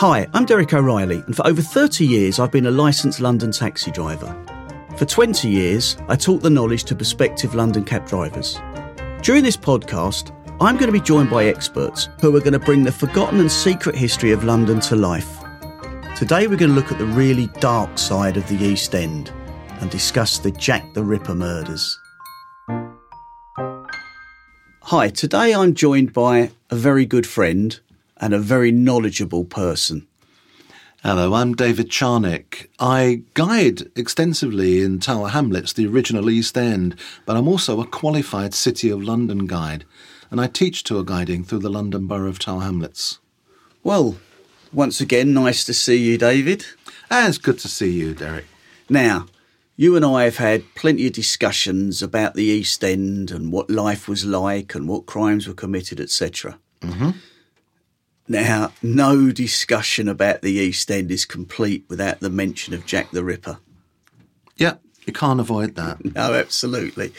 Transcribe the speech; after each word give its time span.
Hi, 0.00 0.26
I'm 0.32 0.46
Derek 0.46 0.72
O'Reilly, 0.72 1.22
and 1.26 1.36
for 1.36 1.46
over 1.46 1.60
30 1.60 2.06
years 2.06 2.38
I've 2.38 2.50
been 2.50 2.64
a 2.64 2.70
licensed 2.70 3.20
London 3.20 3.52
taxi 3.52 3.90
driver. 3.90 4.34
For 4.96 5.04
20 5.04 5.46
years, 5.46 5.98
I 6.08 6.16
taught 6.16 6.40
the 6.40 6.48
knowledge 6.48 6.84
to 6.84 6.94
prospective 6.94 7.54
London 7.54 7.84
cab 7.84 8.08
drivers. 8.08 8.58
During 9.20 9.44
this 9.44 9.58
podcast, 9.58 10.34
I'm 10.58 10.78
going 10.78 10.86
to 10.86 10.98
be 10.98 11.02
joined 11.02 11.28
by 11.28 11.44
experts 11.44 12.08
who 12.22 12.34
are 12.34 12.40
going 12.40 12.54
to 12.54 12.58
bring 12.58 12.82
the 12.82 12.90
forgotten 12.90 13.40
and 13.40 13.52
secret 13.52 13.94
history 13.94 14.32
of 14.32 14.42
London 14.42 14.80
to 14.80 14.96
life. 14.96 15.28
Today, 16.16 16.46
we're 16.46 16.56
going 16.56 16.70
to 16.70 16.76
look 16.76 16.90
at 16.90 16.96
the 16.96 17.04
really 17.04 17.48
dark 17.60 17.98
side 17.98 18.38
of 18.38 18.48
the 18.48 18.56
East 18.56 18.94
End 18.94 19.30
and 19.80 19.90
discuss 19.90 20.38
the 20.38 20.52
Jack 20.52 20.94
the 20.94 21.04
Ripper 21.04 21.34
murders. 21.34 21.98
Hi, 24.80 25.10
today 25.10 25.52
I'm 25.52 25.74
joined 25.74 26.14
by 26.14 26.52
a 26.70 26.74
very 26.74 27.04
good 27.04 27.26
friend 27.26 27.78
and 28.20 28.34
a 28.34 28.38
very 28.38 28.70
knowledgeable 28.70 29.44
person. 29.44 30.06
Hello, 31.02 31.32
I'm 31.32 31.54
David 31.54 31.88
Charnick. 31.88 32.68
I 32.78 33.22
guide 33.32 33.84
extensively 33.96 34.82
in 34.82 35.00
Tower 35.00 35.28
Hamlets, 35.30 35.72
the 35.72 35.86
original 35.86 36.28
East 36.28 36.58
End, 36.58 36.94
but 37.24 37.36
I'm 37.36 37.48
also 37.48 37.80
a 37.80 37.86
qualified 37.86 38.52
City 38.52 38.90
of 38.90 39.02
London 39.02 39.46
guide, 39.46 39.86
and 40.30 40.38
I 40.38 40.46
teach 40.46 40.84
tour 40.84 41.02
guiding 41.02 41.42
through 41.42 41.60
the 41.60 41.70
London 41.70 42.06
Borough 42.06 42.28
of 42.28 42.38
Tower 42.38 42.60
Hamlets. 42.60 43.18
Well, 43.82 44.18
once 44.74 45.00
again, 45.00 45.32
nice 45.32 45.64
to 45.64 45.72
see 45.72 45.96
you, 45.96 46.18
David. 46.18 46.66
And 47.10 47.28
it's 47.28 47.38
good 47.38 47.58
to 47.60 47.68
see 47.68 47.90
you, 47.90 48.12
Derek. 48.12 48.44
Now, 48.90 49.26
you 49.76 49.96
and 49.96 50.04
I 50.04 50.24
have 50.24 50.36
had 50.36 50.74
plenty 50.74 51.06
of 51.06 51.14
discussions 51.14 52.02
about 52.02 52.34
the 52.34 52.44
East 52.44 52.84
End 52.84 53.30
and 53.30 53.50
what 53.50 53.70
life 53.70 54.06
was 54.06 54.26
like 54.26 54.74
and 54.74 54.86
what 54.86 55.06
crimes 55.06 55.48
were 55.48 55.54
committed, 55.54 55.98
etc. 55.98 56.58
Mm-hmm. 56.82 57.12
Now, 58.30 58.72
no 58.80 59.32
discussion 59.32 60.06
about 60.06 60.42
the 60.42 60.52
East 60.52 60.88
End 60.88 61.10
is 61.10 61.24
complete 61.24 61.84
without 61.88 62.20
the 62.20 62.30
mention 62.30 62.72
of 62.72 62.86
Jack 62.86 63.10
the 63.10 63.24
Ripper. 63.24 63.58
Yeah, 64.56 64.74
you 65.04 65.12
can't 65.12 65.40
avoid 65.40 65.74
that. 65.74 65.98
No, 66.14 66.34
absolutely. 66.34 67.12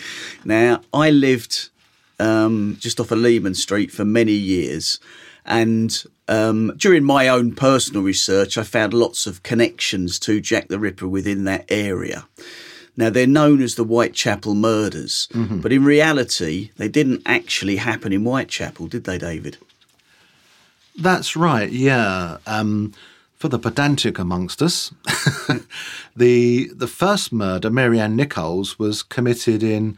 Now, 0.46 0.80
I 0.94 1.10
lived 1.10 1.70
um, 2.18 2.78
just 2.80 2.98
off 3.02 3.12
of 3.12 3.18
Leman 3.18 3.56
Street 3.56 3.92
for 3.92 4.06
many 4.06 4.32
years, 4.32 5.02
and 5.46 6.02
um, 6.30 6.72
during 6.78 7.04
my 7.04 7.28
own 7.28 7.56
personal 7.56 8.04
research, 8.04 8.58
I 8.58 8.64
found 8.64 8.94
lots 8.94 9.28
of 9.28 9.44
connections 9.44 10.18
to 10.20 10.40
Jack 10.40 10.70
the 10.70 10.80
Ripper 10.80 11.10
within 11.10 11.44
that 11.44 11.66
area. 11.70 12.26
Now, 12.96 13.10
they're 13.10 13.28
known 13.28 13.62
as 13.62 13.76
the 13.76 13.84
Whitechapel 13.84 14.56
murders, 14.56 15.28
but 15.34 15.74
in 15.74 15.84
reality, 15.84 16.72
they 16.78 16.88
didn't 16.88 17.24
actually 17.26 17.76
happen 17.76 18.14
in 18.14 18.22
Whitechapel, 18.24 18.88
did 18.88 19.04
they, 19.04 19.18
David? 19.18 19.58
That's 20.98 21.36
right, 21.36 21.72
yeah. 21.72 22.38
Um, 22.46 22.94
for 23.38 23.48
the 23.48 23.60
pedantic 23.60 24.20
amongst 24.20 24.62
us, 24.62 24.94
the 26.16 26.70
the 26.76 26.88
first 26.88 27.34
murder, 27.34 27.70
Mary 27.70 28.00
Ann 28.00 28.16
Nichols, 28.16 28.78
was 28.78 29.02
committed 29.02 29.64
in 29.64 29.98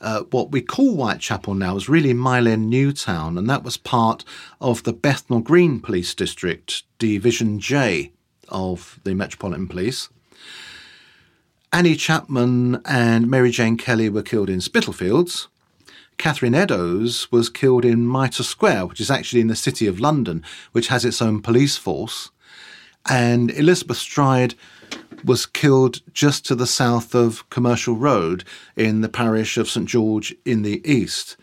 uh, 0.00 0.22
what 0.30 0.52
we 0.52 0.60
call 0.60 0.94
Whitechapel 0.94 1.54
now 1.54 1.76
is 1.76 1.88
really 1.88 2.12
Mile 2.12 2.46
End 2.46 2.68
Newtown, 2.70 3.38
and 3.38 3.48
that 3.48 3.64
was 3.64 3.76
part 3.76 4.24
of 4.60 4.82
the 4.82 4.92
Bethnal 4.92 5.40
Green 5.40 5.80
Police 5.80 6.14
District, 6.14 6.82
Division 6.98 7.58
J 7.58 8.12
of 8.48 9.00
the 9.04 9.14
Metropolitan 9.14 9.66
Police. 9.66 10.08
Annie 11.72 11.96
Chapman 11.96 12.80
and 12.84 13.28
Mary 13.28 13.50
Jane 13.50 13.76
Kelly 13.76 14.08
were 14.08 14.22
killed 14.22 14.48
in 14.48 14.60
Spitalfields. 14.60 15.48
Catherine 16.18 16.54
Eddowes 16.54 17.30
was 17.30 17.48
killed 17.48 17.84
in 17.84 18.06
Mitre 18.06 18.42
Square, 18.42 18.86
which 18.86 19.00
is 19.00 19.10
actually 19.10 19.40
in 19.40 19.48
the 19.48 19.56
City 19.56 19.86
of 19.86 20.00
London, 20.00 20.42
which 20.72 20.88
has 20.88 21.04
its 21.04 21.20
own 21.20 21.40
police 21.42 21.76
force. 21.76 22.30
And 23.08 23.50
Elizabeth 23.52 23.98
Stride 23.98 24.54
was 25.24 25.46
killed 25.46 26.00
just 26.12 26.44
to 26.46 26.54
the 26.54 26.66
south 26.66 27.14
of 27.14 27.48
Commercial 27.50 27.94
Road 27.94 28.44
in 28.76 29.00
the 29.00 29.08
parish 29.08 29.56
of 29.56 29.68
St 29.68 29.88
George 29.88 30.34
in 30.44 30.62
the 30.62 30.80
east. 30.90 31.36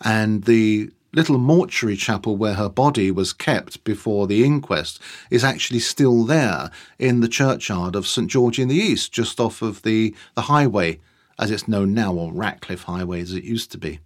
And 0.00 0.44
the 0.44 0.90
little 1.12 1.38
mortuary 1.38 1.96
chapel 1.96 2.36
where 2.36 2.54
her 2.54 2.68
body 2.68 3.10
was 3.10 3.32
kept 3.32 3.82
before 3.82 4.26
the 4.26 4.44
inquest 4.44 5.00
is 5.30 5.42
actually 5.42 5.80
still 5.80 6.24
there 6.24 6.70
in 6.98 7.20
the 7.20 7.28
churchyard 7.28 7.96
of 7.96 8.06
St 8.06 8.30
George 8.30 8.58
in 8.58 8.68
the 8.68 8.76
east, 8.76 9.12
just 9.12 9.40
off 9.40 9.62
of 9.62 9.82
the, 9.82 10.14
the 10.34 10.42
highway 10.42 11.00
as 11.38 11.50
it's 11.50 11.68
known 11.68 11.94
now, 11.94 12.12
or 12.12 12.32
Ratcliffe 12.32 12.82
Highway 12.82 13.20
as 13.20 13.32
it 13.32 13.44
used 13.44 13.70
to 13.72 13.78
be. 13.78 14.00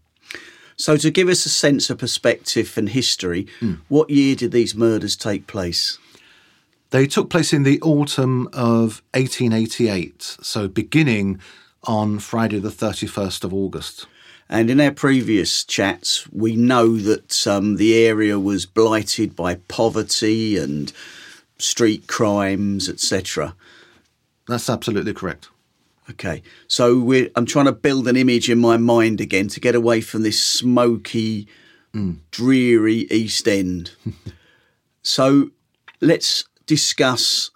So, 0.83 0.97
to 0.97 1.13
give 1.13 1.29
us 1.29 1.47
a 1.47 1.49
sense 1.49 1.91
of 1.91 1.99
perspective 1.99 2.77
and 2.77 2.89
history, 2.89 3.47
what 3.87 4.11
year 4.11 4.35
did 4.35 4.51
these 4.51 4.75
murders 4.75 5.15
take 5.15 5.47
place? 5.47 5.97
They 6.91 7.07
took 7.07 7.31
place 7.31 7.53
in 7.53 7.63
the 7.63 7.81
autumn 7.83 8.49
of 8.53 9.01
1888, 9.15 10.39
so 10.43 10.67
beginning 10.67 11.39
on 11.85 12.19
Friday 12.19 12.59
the 12.59 12.71
31st 12.71 13.45
of 13.45 13.55
August. 13.55 14.07
And 14.49 14.69
in 14.71 14.81
our 14.81 14.91
previous 14.91 15.63
chats, 15.63 16.29
we 16.33 16.57
know 16.57 16.97
that 16.97 17.47
um, 17.47 17.77
the 17.77 17.95
area 18.05 18.41
was 18.41 18.67
blighted 18.67 19.37
by 19.37 19.55
poverty 19.69 20.57
and 20.57 20.93
street 21.59 22.09
crimes, 22.09 22.89
etc. 22.89 23.55
That's 24.49 24.69
absolutely 24.69 25.15
correct. 25.15 25.49
Okay, 26.11 26.43
so 26.67 26.99
we're, 26.99 27.31
I'm 27.37 27.47
trying 27.47 27.67
to 27.67 27.73
build 27.73 28.09
an 28.09 28.17
image 28.17 28.51
in 28.51 28.59
my 28.59 28.77
mind 28.77 29.21
again 29.21 29.49
to 29.49 29.61
get 29.61 29.75
away 29.75 30.01
from 30.01 30.23
this 30.23 30.43
smoky, 30.43 31.47
hmm. 31.93 32.15
dreary 32.31 33.07
East 33.11 33.47
End. 33.47 33.93
so 35.03 35.51
let's 36.01 36.45
discuss 36.67 37.51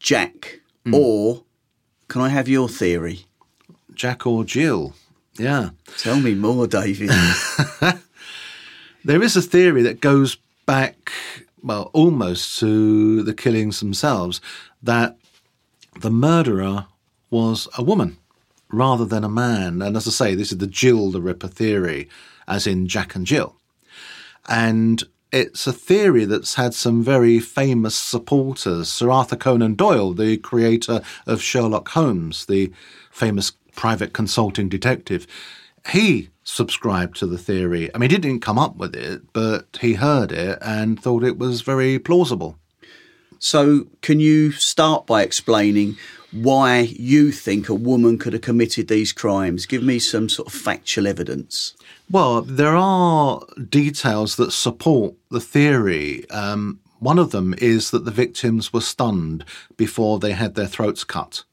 Jack, 0.00 0.60
hmm. 0.84 0.94
or 0.94 1.44
can 2.08 2.20
I 2.20 2.30
have 2.30 2.48
your 2.48 2.68
theory? 2.68 3.26
Jack 3.94 4.26
or 4.26 4.44
Jill. 4.44 4.94
Yeah. 5.38 5.70
Tell 5.98 6.18
me 6.20 6.34
more, 6.34 6.66
David. 6.66 7.10
There 9.08 9.22
is 9.22 9.36
a 9.36 9.42
theory 9.42 9.80
that 9.82 10.02
goes 10.02 10.36
back, 10.66 11.12
well, 11.62 11.90
almost 11.94 12.58
to 12.58 13.22
the 13.22 13.32
killings 13.32 13.80
themselves, 13.80 14.40
that 14.82 15.16
the 16.00 16.10
murderer 16.10 16.88
was 17.30 17.68
a 17.76 17.82
woman 17.82 18.18
rather 18.70 19.04
than 19.04 19.24
a 19.24 19.28
man. 19.28 19.82
And 19.82 19.96
as 19.96 20.06
I 20.06 20.10
say, 20.10 20.34
this 20.34 20.52
is 20.52 20.58
the 20.58 20.66
Jill 20.66 21.10
the 21.10 21.22
Ripper 21.22 21.48
theory, 21.48 22.08
as 22.46 22.66
in 22.66 22.86
Jack 22.86 23.14
and 23.14 23.26
Jill. 23.26 23.56
And 24.48 25.02
it's 25.30 25.66
a 25.66 25.72
theory 25.72 26.24
that's 26.24 26.54
had 26.54 26.74
some 26.74 27.02
very 27.02 27.38
famous 27.38 27.94
supporters. 27.94 28.90
Sir 28.90 29.10
Arthur 29.10 29.36
Conan 29.36 29.74
Doyle, 29.74 30.14
the 30.14 30.38
creator 30.38 31.02
of 31.26 31.42
Sherlock 31.42 31.88
Holmes, 31.88 32.46
the 32.46 32.72
famous 33.10 33.52
private 33.76 34.12
consulting 34.12 34.68
detective, 34.68 35.26
he 35.90 36.30
subscribed 36.44 37.16
to 37.18 37.26
the 37.26 37.38
theory. 37.38 37.94
I 37.94 37.98
mean, 37.98 38.10
he 38.10 38.16
didn't 38.16 38.40
come 38.40 38.58
up 38.58 38.76
with 38.76 38.96
it, 38.96 39.22
but 39.32 39.78
he 39.80 39.94
heard 39.94 40.32
it 40.32 40.58
and 40.62 41.00
thought 41.00 41.22
it 41.22 41.38
was 41.38 41.60
very 41.60 41.98
plausible. 41.98 42.58
so, 43.38 43.86
can 44.02 44.18
you 44.18 44.50
start 44.52 45.06
by 45.06 45.22
explaining 45.22 45.96
why 46.32 46.80
you 46.80 47.32
think 47.32 47.68
a 47.68 47.74
woman 47.74 48.18
could 48.18 48.32
have 48.32 48.42
committed 48.42 48.88
these 48.88 49.12
crimes. 49.12 49.66
Give 49.66 49.82
me 49.82 49.98
some 49.98 50.28
sort 50.28 50.48
of 50.48 50.54
factual 50.54 51.06
evidence. 51.06 51.74
Well, 52.10 52.42
there 52.42 52.76
are 52.76 53.42
details 53.68 54.36
that 54.36 54.52
support 54.52 55.14
the 55.30 55.40
theory. 55.40 56.28
Um, 56.30 56.80
one 56.98 57.18
of 57.18 57.30
them 57.30 57.54
is 57.58 57.90
that 57.90 58.04
the 58.04 58.10
victims 58.10 58.72
were 58.72 58.80
stunned 58.80 59.44
before 59.76 60.18
they 60.18 60.32
had 60.32 60.54
their 60.54 60.66
throats 60.66 61.04
cut. 61.04 61.44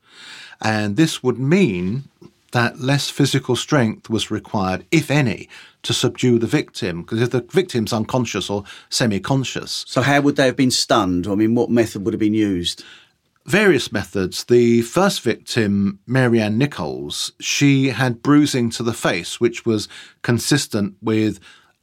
And 0.61 0.95
this 0.95 1.21
would 1.21 1.39
mean 1.39 2.05
that 2.51 2.79
less 2.79 3.09
physical 3.09 3.55
strength 3.55 4.09
was 4.09 4.31
required, 4.31 4.85
if 4.89 5.11
any, 5.11 5.49
to 5.83 5.93
subdue 5.93 6.39
the 6.39 6.47
victim. 6.47 7.01
Because 7.01 7.21
if 7.21 7.31
the 7.31 7.41
victim's 7.41 7.91
unconscious 7.91 8.49
or 8.49 8.63
semi 8.89 9.19
conscious. 9.19 9.83
So, 9.87 10.01
how 10.01 10.21
would 10.21 10.37
they 10.37 10.45
have 10.45 10.55
been 10.55 10.71
stunned? 10.71 11.27
I 11.27 11.35
mean, 11.35 11.53
what 11.53 11.69
method 11.69 12.05
would 12.05 12.13
have 12.13 12.19
been 12.19 12.33
used? 12.33 12.83
Various 13.45 13.91
methods. 13.91 14.45
The 14.45 14.81
first 14.81 15.21
victim, 15.21 15.99
Mary 16.07 16.41
Ann 16.41 16.57
Nichols, 16.57 17.31
she 17.39 17.89
had 17.89 18.23
bruising 18.23 18.71
to 18.71 18.83
the 18.83 18.93
face, 18.93 19.39
which 19.39 19.65
was 19.65 19.87
consistent 20.23 20.95
with 20.99 21.39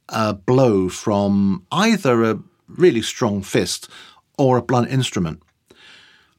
a 0.09 0.33
blow 0.33 0.89
from 0.89 1.65
either 1.71 2.23
a 2.23 2.39
really 2.67 3.01
strong 3.01 3.41
fist 3.41 3.87
or 4.37 4.57
a 4.57 4.61
blunt 4.61 4.89
instrument. 4.89 5.41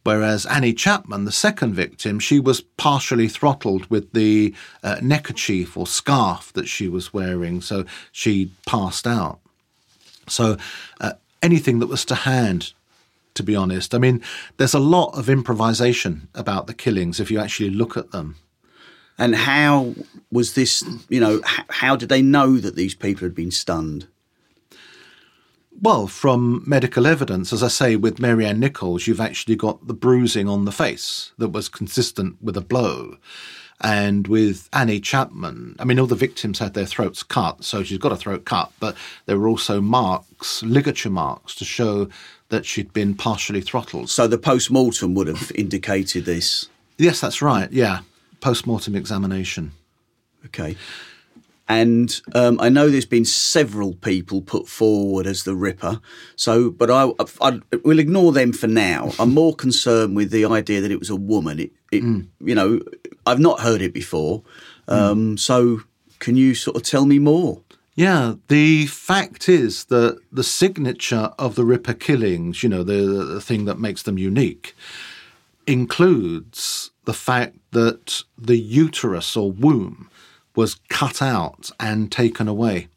Whereas 0.03 0.45
Annie 0.45 0.75
Chapman, 0.75 1.25
the 1.25 1.33
second 1.33 1.73
victim, 1.73 2.19
she 2.19 2.39
was 2.39 2.61
partially 2.61 3.27
throttled 3.27 3.87
with 3.87 4.13
the 4.13 4.55
uh, 4.83 4.97
neckerchief 5.01 5.75
or 5.75 5.87
scarf 5.87 6.53
that 6.53 6.69
she 6.69 6.87
was 6.87 7.15
wearing, 7.15 7.63
so 7.63 7.87
she 8.13 8.51
passed 8.67 9.07
out. 9.07 9.39
So 10.29 10.59
uh, 11.01 11.13
anything 11.43 11.79
that 11.79 11.87
was 11.87 12.05
to 12.07 12.15
hand, 12.15 12.75
to 13.35 13.43
be 13.43 13.57
honest. 13.57 13.95
I 13.95 13.99
mean, 13.99 14.23
there's 14.57 14.75
a 14.75 14.79
lot 14.79 15.17
of 15.19 15.29
improvisation 15.29 16.29
about 16.35 16.67
the 16.67 16.75
killings 16.75 17.21
if 17.21 17.31
you 17.31 17.39
actually 17.39 17.71
look 17.71 17.97
at 17.97 18.11
them. 18.11 18.37
And 19.17 19.35
how 19.35 19.95
was 20.33 20.55
this, 20.55 20.83
you 21.09 21.21
know, 21.21 21.41
how 21.45 21.95
did 21.95 22.09
they 22.09 22.23
know 22.23 22.57
that 22.57 22.75
these 22.75 22.95
people 22.95 23.25
had 23.25 23.35
been 23.35 23.53
stunned? 23.53 24.09
Well, 25.81 26.07
from 26.07 26.63
medical 26.67 27.07
evidence, 27.07 27.53
as 27.53 27.63
I 27.63 27.69
say, 27.69 27.97
with 27.97 28.21
Mary 28.21 28.47
Ann 28.47 28.61
Nichols, 28.61 29.07
you've 29.07 29.21
actually 29.21 29.57
got 29.57 29.87
the 29.87 29.95
bruising 29.95 30.49
on 30.49 30.65
the 30.65 30.73
face 30.73 31.33
that 31.39 31.51
was 31.51 31.69
consistent 31.69 32.37
with 32.41 32.57
a 32.57 32.61
blow. 32.61 33.17
And 33.81 34.29
with 34.29 34.69
Annie 34.73 35.01
Chapman, 35.01 35.77
I 35.79 35.85
mean, 35.85 35.99
all 35.99 36.07
the 36.07 36.15
victims 36.15 36.59
had 36.59 36.75
their 36.75 36.87
throats 36.87 37.23
cut, 37.23 37.65
so 37.65 37.83
she's 37.83 37.99
got 37.99 38.13
a 38.13 38.17
throat 38.17 38.45
cut, 38.45 38.73
but 38.81 38.97
there 39.27 39.39
were 39.39 39.49
also 39.49 39.81
marks, 39.81 40.63
ligature 40.63 41.11
marks, 41.11 41.55
to 41.57 41.65
show 41.65 42.09
that 42.49 42.65
she'd 42.65 42.93
been 42.93 43.15
partially 43.15 43.61
throttled. 43.61 44.11
So 44.11 44.27
the 44.27 44.39
post 44.39 44.71
mortem 44.71 45.15
would 45.15 45.27
have 45.27 45.51
indicated 45.55 46.25
this? 46.25 46.69
Yes, 46.99 47.21
that's 47.21 47.43
right, 47.43 47.71
yeah. 47.73 48.01
Post 48.41 48.67
mortem 48.67 48.95
examination. 48.95 49.73
Okay. 50.47 50.77
And 51.69 52.21
um, 52.35 52.61
I 52.61 52.69
know 52.69 52.91
there's 52.91 53.07
been 53.07 53.25
several 53.25 53.95
people 53.95 54.43
put 54.43 54.69
forward 54.69 55.27
as 55.27 55.45
the 55.45 55.55
Ripper. 55.55 56.01
So, 56.37 56.71
but 56.71 56.91
I, 56.91 57.11
I 57.41 57.61
will 57.85 57.99
ignore 57.99 58.33
them 58.33 58.53
for 58.53 58.67
now. 58.67 59.13
I'm 59.19 59.33
more 59.33 59.55
concerned 59.55 60.15
with 60.15 60.31
the 60.31 60.45
idea 60.45 60.83
that 60.83 60.91
it 60.91 60.99
was 60.99 61.11
a 61.11 61.17
woman. 61.17 61.59
It, 61.59 61.73
it 61.91 62.03
mm. 62.03 62.29
you 62.41 62.55
know, 62.55 62.81
I've 63.27 63.41
not 63.41 63.61
heard 63.61 63.81
it 63.81 63.95
before. 63.95 64.43
Um, 64.89 65.37
mm. 65.37 65.39
So, 65.39 65.81
can 66.19 66.37
you 66.37 66.55
sort 66.55 66.77
of 66.77 66.83
tell 66.83 67.07
me 67.07 67.19
more? 67.19 67.63
Yeah, 67.95 68.35
the 68.49 68.87
fact 68.87 69.49
is 69.49 69.85
that 69.85 70.19
the 70.33 70.43
signature 70.43 71.31
of 71.39 71.55
the 71.55 71.65
Ripper 71.65 71.95
killings, 71.95 72.63
you 72.63 72.69
know, 72.69 72.83
the, 72.83 73.25
the 73.25 73.41
thing 73.41 73.67
that 73.67 73.79
makes 73.79 74.03
them 74.03 74.19
unique, 74.19 74.75
includes 75.67 76.91
the 77.05 77.15
fact 77.15 77.57
that 77.71 78.23
the 78.37 78.57
uterus 78.57 79.37
or 79.37 79.53
womb 79.53 80.11
was 80.57 80.77
cut 80.89 81.21
out 81.21 81.71
and 81.81 82.11
taken 82.11 82.49
away. 82.49 82.89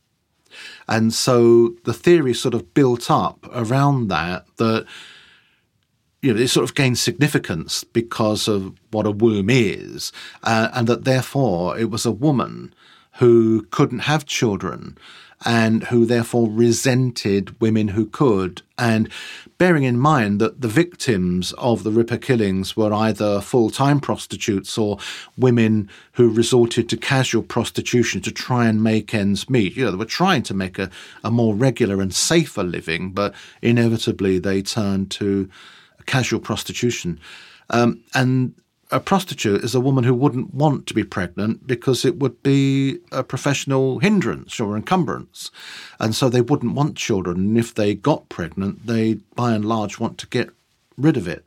And 0.88 1.14
so 1.14 1.76
the 1.84 1.94
theory 1.94 2.34
sort 2.34 2.54
of 2.54 2.74
built 2.74 3.12
up 3.12 3.48
around 3.54 4.08
that, 4.08 4.46
that, 4.58 4.86
you 6.22 6.34
know, 6.34 6.40
it 6.40 6.48
sort 6.48 6.64
of 6.64 6.76
gained 6.76 6.98
significance 6.98 7.84
because 7.84 8.48
of 8.48 8.74
what 8.92 9.06
a 9.06 9.12
womb 9.12 9.50
is, 9.50 10.12
uh, 10.44 10.70
and 10.74 10.88
that 10.88 11.04
therefore 11.04 11.78
it 11.78 11.90
was 11.90 12.06
a 12.06 12.12
woman 12.12 12.74
who 13.14 13.64
couldn't 13.72 14.00
have 14.00 14.26
children 14.26 14.98
and 15.46 15.84
who 15.86 16.06
therefore 16.06 16.50
resented 16.50 17.60
women 17.62 17.90
who 17.90 18.06
could. 18.06 18.62
And 18.78 19.10
bearing 19.58 19.84
in 19.84 19.98
mind 19.98 20.42
that 20.42 20.62
the 20.62 20.68
victims 20.68 21.52
of 21.54 21.84
the 21.84 21.92
Ripper 21.92 22.18
killings 22.18 22.76
were 22.76 22.94
either 22.94 23.42
full 23.42 23.70
time 23.70 24.00
prostitutes 24.00 24.78
or 24.78 24.98
women 25.38 25.90
who 26.14 26.30
resorted 26.30 26.90
to 26.90 26.98
casual 26.98 27.44
prostitution 27.44 28.22
to 28.22 28.32
try 28.32 28.68
and 28.68 28.84
make 28.84 29.14
ends 29.14 29.50
meet. 29.50 29.76
You 29.76 29.86
know, 29.86 29.92
they 29.92 29.98
were 29.98 30.06
trying 30.06 30.44
to 30.44 30.54
make 30.54 30.80
a, 30.80 30.90
a 31.24 31.32
more 31.32 31.54
regular 31.54 32.02
and 32.02 32.14
safer 32.14 32.64
living, 32.64 33.12
but 33.12 33.34
inevitably 33.62 34.40
they 34.40 34.62
turned 34.62 35.12
to 35.12 35.50
casual 36.06 36.40
prostitution. 36.40 37.20
Um, 37.70 38.04
and 38.14 38.56
a 38.90 39.00
prostitute 39.00 39.64
is 39.64 39.76
a 39.76 39.82
woman 39.82 40.04
who 40.06 40.14
wouldn't 40.14 40.54
want 40.54 40.88
to 40.88 40.94
be 40.94 41.04
pregnant 41.04 41.68
because 41.68 42.06
it 42.06 42.20
would 42.20 42.42
be 42.42 43.00
a 43.12 43.24
professional 43.24 44.00
hindrance 44.00 44.60
or 44.60 44.78
encumbrance. 44.78 45.52
And 46.00 46.16
so 46.16 46.30
they 46.30 46.42
wouldn't 46.42 46.74
want 46.74 46.96
children. 46.96 47.38
And 47.38 47.58
if 47.58 47.74
they 47.74 47.96
got 47.96 48.30
pregnant, 48.30 48.86
they 48.86 49.16
by 49.36 49.54
and 49.54 49.66
large 49.66 50.00
want 50.00 50.18
to 50.20 50.28
get 50.28 50.50
rid 50.98 51.18
of 51.18 51.28
it. 51.28 51.46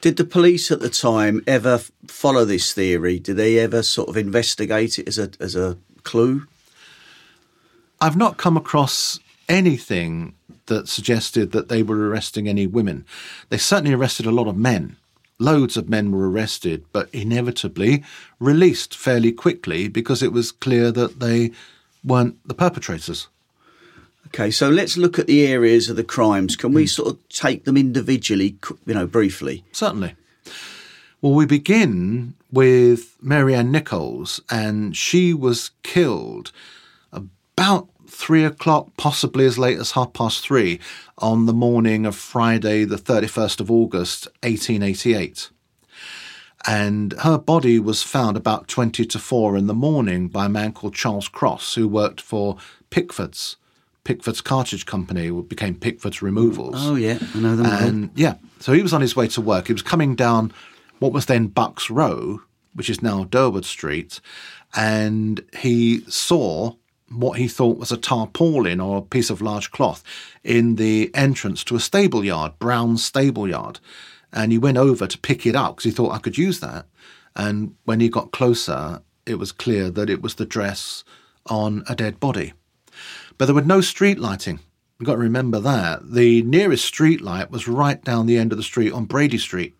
Did 0.00 0.16
the 0.16 0.24
police 0.24 0.70
at 0.70 0.80
the 0.80 0.90
time 0.90 1.42
ever 1.46 1.80
follow 2.06 2.44
this 2.44 2.72
theory? 2.72 3.18
Did 3.18 3.36
they 3.36 3.58
ever 3.58 3.82
sort 3.82 4.08
of 4.08 4.16
investigate 4.16 4.98
it 4.98 5.08
as 5.08 5.18
a 5.18 5.30
as 5.40 5.56
a 5.56 5.76
clue? 6.04 6.46
I've 8.00 8.16
not 8.16 8.36
come 8.36 8.56
across 8.56 9.18
anything 9.48 10.34
that 10.66 10.88
suggested 10.88 11.52
that 11.52 11.68
they 11.68 11.82
were 11.82 12.08
arresting 12.08 12.48
any 12.48 12.66
women. 12.66 13.04
They 13.48 13.58
certainly 13.58 13.94
arrested 13.94 14.26
a 14.26 14.32
lot 14.32 14.48
of 14.48 14.56
men 14.56 14.96
Loads 15.38 15.76
of 15.76 15.88
men 15.88 16.12
were 16.12 16.30
arrested, 16.30 16.84
but 16.92 17.08
inevitably 17.12 18.02
released 18.40 18.96
fairly 18.96 19.32
quickly 19.32 19.88
because 19.88 20.22
it 20.22 20.32
was 20.32 20.50
clear 20.50 20.90
that 20.92 21.20
they 21.20 21.52
weren't 22.02 22.36
the 22.46 22.54
perpetrators. 22.54 23.28
Okay, 24.28 24.50
so 24.50 24.68
let's 24.68 24.96
look 24.96 25.18
at 25.18 25.26
the 25.26 25.46
areas 25.46 25.88
of 25.88 25.96
the 25.96 26.04
crimes. 26.04 26.56
Can 26.56 26.72
we 26.72 26.82
hmm. 26.82 26.88
sort 26.88 27.08
of 27.08 27.28
take 27.28 27.64
them 27.64 27.76
individually, 27.76 28.56
you 28.86 28.94
know, 28.94 29.06
briefly? 29.06 29.64
Certainly. 29.72 30.14
Well, 31.20 31.32
we 31.32 31.46
begin 31.46 32.34
with 32.50 33.16
Mary 33.22 33.54
Ann 33.54 33.70
Nichols, 33.72 34.40
and 34.50 34.96
she 34.96 35.32
was 35.32 35.70
killed 35.82 36.52
about 37.12 37.88
three 38.08 38.44
o'clock, 38.44 38.96
possibly 38.96 39.44
as 39.44 39.58
late 39.58 39.78
as 39.78 39.92
half 39.92 40.12
past 40.12 40.42
three, 40.44 40.80
on 41.18 41.46
the 41.46 41.52
morning 41.52 42.06
of 42.06 42.16
Friday, 42.16 42.84
the 42.84 42.96
31st 42.96 43.60
of 43.60 43.70
August, 43.70 44.26
1888. 44.42 45.50
And 46.66 47.12
her 47.20 47.38
body 47.38 47.78
was 47.78 48.02
found 48.02 48.36
about 48.36 48.66
20 48.68 49.04
to 49.06 49.18
4 49.18 49.56
in 49.56 49.66
the 49.66 49.74
morning 49.74 50.28
by 50.28 50.46
a 50.46 50.48
man 50.48 50.72
called 50.72 50.94
Charles 50.94 51.28
Cross, 51.28 51.74
who 51.74 51.86
worked 51.86 52.20
for 52.20 52.56
Pickford's. 52.90 53.56
Pickford's 54.04 54.40
Cartage 54.40 54.86
Company 54.86 55.30
became 55.42 55.74
Pickford's 55.74 56.22
Removals. 56.22 56.76
Oh, 56.78 56.94
yeah, 56.94 57.18
I 57.34 57.40
know 57.40 57.56
them. 57.56 57.66
And 57.66 58.10
yeah, 58.14 58.34
so 58.60 58.72
he 58.72 58.82
was 58.82 58.92
on 58.92 59.00
his 59.00 59.16
way 59.16 59.26
to 59.28 59.40
work. 59.40 59.66
He 59.66 59.72
was 59.72 59.82
coming 59.82 60.14
down 60.14 60.52
what 61.00 61.12
was 61.12 61.26
then 61.26 61.48
Bucks 61.48 61.90
Row, 61.90 62.40
which 62.72 62.88
is 62.88 63.02
now 63.02 63.24
Durward 63.24 63.64
Street, 63.64 64.20
and 64.74 65.44
he 65.58 66.02
saw 66.08 66.74
what 67.08 67.38
he 67.38 67.48
thought 67.48 67.78
was 67.78 67.92
a 67.92 67.96
tarpaulin 67.96 68.80
or 68.80 68.98
a 68.98 69.02
piece 69.02 69.30
of 69.30 69.40
large 69.40 69.70
cloth 69.70 70.02
in 70.42 70.76
the 70.76 71.10
entrance 71.14 71.62
to 71.64 71.76
a 71.76 71.80
stable 71.80 72.24
yard, 72.24 72.52
Brown 72.58 72.96
stable 72.96 73.48
yard. 73.48 73.80
And 74.32 74.52
he 74.52 74.58
went 74.58 74.78
over 74.78 75.06
to 75.06 75.18
pick 75.18 75.46
it 75.46 75.54
up 75.54 75.76
because 75.76 75.84
he 75.84 75.90
thought 75.90 76.12
I 76.12 76.18
could 76.18 76.36
use 76.36 76.60
that. 76.60 76.86
And 77.34 77.76
when 77.84 78.00
he 78.00 78.08
got 78.08 78.32
closer, 78.32 79.02
it 79.24 79.36
was 79.36 79.52
clear 79.52 79.90
that 79.90 80.10
it 80.10 80.22
was 80.22 80.34
the 80.34 80.46
dress 80.46 81.04
on 81.46 81.84
a 81.88 81.94
dead 81.94 82.18
body. 82.18 82.52
But 83.38 83.46
there 83.46 83.54
was 83.54 83.66
no 83.66 83.80
street 83.80 84.18
lighting. 84.18 84.60
You've 84.98 85.06
got 85.06 85.14
to 85.14 85.18
remember 85.18 85.60
that. 85.60 86.10
The 86.10 86.42
nearest 86.42 86.84
street 86.84 87.20
light 87.20 87.50
was 87.50 87.68
right 87.68 88.02
down 88.02 88.26
the 88.26 88.38
end 88.38 88.52
of 88.52 88.58
the 88.58 88.64
street 88.64 88.92
on 88.92 89.04
Brady 89.04 89.38
Street 89.38 89.76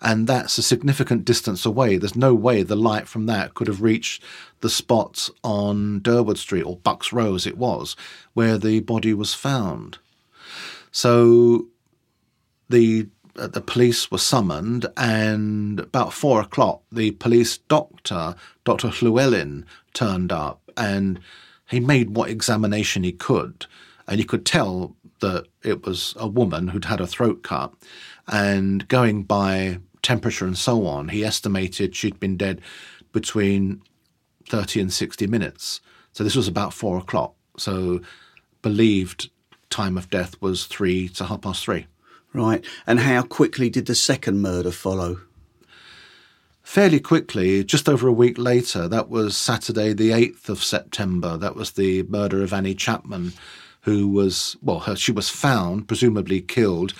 and 0.00 0.26
that's 0.26 0.58
a 0.58 0.62
significant 0.62 1.24
distance 1.24 1.64
away. 1.64 1.96
There's 1.96 2.16
no 2.16 2.34
way 2.34 2.62
the 2.62 2.76
light 2.76 3.08
from 3.08 3.26
that 3.26 3.54
could 3.54 3.66
have 3.66 3.82
reached 3.82 4.22
the 4.60 4.68
spot 4.68 5.28
on 5.42 6.00
Durward 6.00 6.38
Street 6.38 6.62
or 6.62 6.76
Bucks 6.76 7.12
Row, 7.12 7.34
as 7.34 7.46
it 7.46 7.56
was, 7.56 7.96
where 8.34 8.58
the 8.58 8.80
body 8.80 9.14
was 9.14 9.34
found. 9.34 9.98
So 10.90 11.66
the 12.68 13.08
uh, 13.38 13.48
the 13.48 13.60
police 13.60 14.10
were 14.10 14.18
summoned, 14.18 14.86
and 14.96 15.80
about 15.80 16.12
four 16.12 16.40
o'clock, 16.40 16.82
the 16.90 17.10
police 17.12 17.58
doctor, 17.58 18.34
Dr. 18.64 18.90
Llewellyn, 19.02 19.66
turned 19.92 20.32
up, 20.32 20.60
and 20.76 21.20
he 21.68 21.80
made 21.80 22.16
what 22.16 22.30
examination 22.30 23.02
he 23.02 23.12
could, 23.12 23.66
and 24.06 24.18
he 24.18 24.24
could 24.24 24.46
tell 24.46 24.96
that 25.20 25.46
it 25.62 25.84
was 25.84 26.14
a 26.18 26.28
woman 26.28 26.68
who'd 26.68 26.86
had 26.86 27.00
a 27.00 27.06
throat 27.06 27.42
cut, 27.42 27.72
and 28.28 28.86
going 28.88 29.22
by 29.22 29.78
temperature 30.02 30.46
and 30.46 30.58
so 30.58 30.86
on, 30.86 31.08
he 31.08 31.24
estimated 31.24 31.94
she'd 31.94 32.20
been 32.20 32.36
dead 32.36 32.60
between 33.12 33.82
30 34.48 34.80
and 34.80 34.92
60 34.92 35.26
minutes. 35.26 35.80
So 36.12 36.24
this 36.24 36.36
was 36.36 36.48
about 36.48 36.72
four 36.72 36.98
o'clock. 36.98 37.34
So 37.56 38.00
believed 38.62 39.30
time 39.70 39.98
of 39.98 40.10
death 40.10 40.40
was 40.40 40.66
three 40.66 41.08
to 41.10 41.24
half 41.24 41.42
past 41.42 41.64
three. 41.64 41.86
Right. 42.32 42.64
And 42.86 43.00
how 43.00 43.22
quickly 43.22 43.70
did 43.70 43.86
the 43.86 43.94
second 43.94 44.40
murder 44.42 44.70
follow? 44.70 45.20
Fairly 46.62 47.00
quickly, 47.00 47.62
just 47.64 47.88
over 47.88 48.08
a 48.08 48.12
week 48.12 48.38
later, 48.38 48.88
that 48.88 49.08
was 49.08 49.36
Saturday, 49.36 49.92
the 49.92 50.10
8th 50.10 50.48
of 50.48 50.64
September. 50.64 51.36
That 51.36 51.54
was 51.54 51.72
the 51.72 52.02
murder 52.04 52.42
of 52.42 52.52
Annie 52.52 52.74
Chapman, 52.74 53.32
who 53.82 54.08
was, 54.08 54.56
well, 54.60 54.80
her, 54.80 54.96
she 54.96 55.12
was 55.12 55.30
found, 55.30 55.86
presumably 55.86 56.40
killed, 56.40 56.92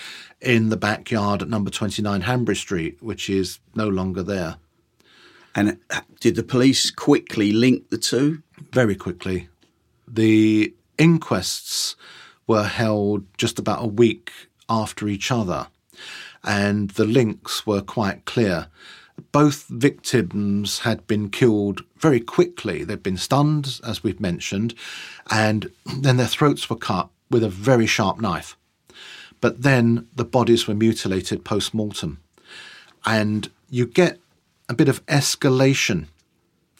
in 0.46 0.68
the 0.68 0.76
backyard 0.76 1.42
at 1.42 1.48
number 1.48 1.70
29 1.70 2.20
Hanbury 2.20 2.54
Street, 2.54 3.02
which 3.02 3.28
is 3.28 3.58
no 3.74 3.88
longer 3.88 4.22
there. 4.22 4.56
And 5.56 5.78
uh, 5.90 6.02
did 6.20 6.36
the 6.36 6.44
police 6.44 6.92
quickly 6.92 7.50
link 7.50 7.90
the 7.90 7.98
two? 7.98 8.42
Very 8.72 8.94
quickly. 8.94 9.48
The 10.06 10.72
inquests 10.98 11.96
were 12.46 12.62
held 12.62 13.24
just 13.36 13.58
about 13.58 13.82
a 13.82 13.88
week 13.88 14.30
after 14.68 15.08
each 15.08 15.32
other, 15.32 15.66
and 16.44 16.90
the 16.90 17.06
links 17.06 17.66
were 17.66 17.82
quite 17.82 18.24
clear. 18.24 18.68
Both 19.32 19.66
victims 19.66 20.80
had 20.80 21.08
been 21.08 21.28
killed 21.28 21.82
very 21.98 22.20
quickly. 22.20 22.84
They'd 22.84 23.02
been 23.02 23.16
stunned, 23.16 23.80
as 23.84 24.04
we've 24.04 24.20
mentioned, 24.20 24.74
and 25.28 25.72
then 25.98 26.18
their 26.18 26.26
throats 26.26 26.70
were 26.70 26.76
cut 26.76 27.08
with 27.30 27.42
a 27.42 27.48
very 27.48 27.86
sharp 27.86 28.20
knife. 28.20 28.56
But 29.40 29.62
then 29.62 30.06
the 30.14 30.24
bodies 30.24 30.66
were 30.66 30.74
mutilated 30.74 31.44
post 31.44 31.74
mortem. 31.74 32.20
And 33.04 33.50
you 33.70 33.86
get 33.86 34.18
a 34.68 34.74
bit 34.74 34.88
of 34.88 35.04
escalation, 35.06 36.06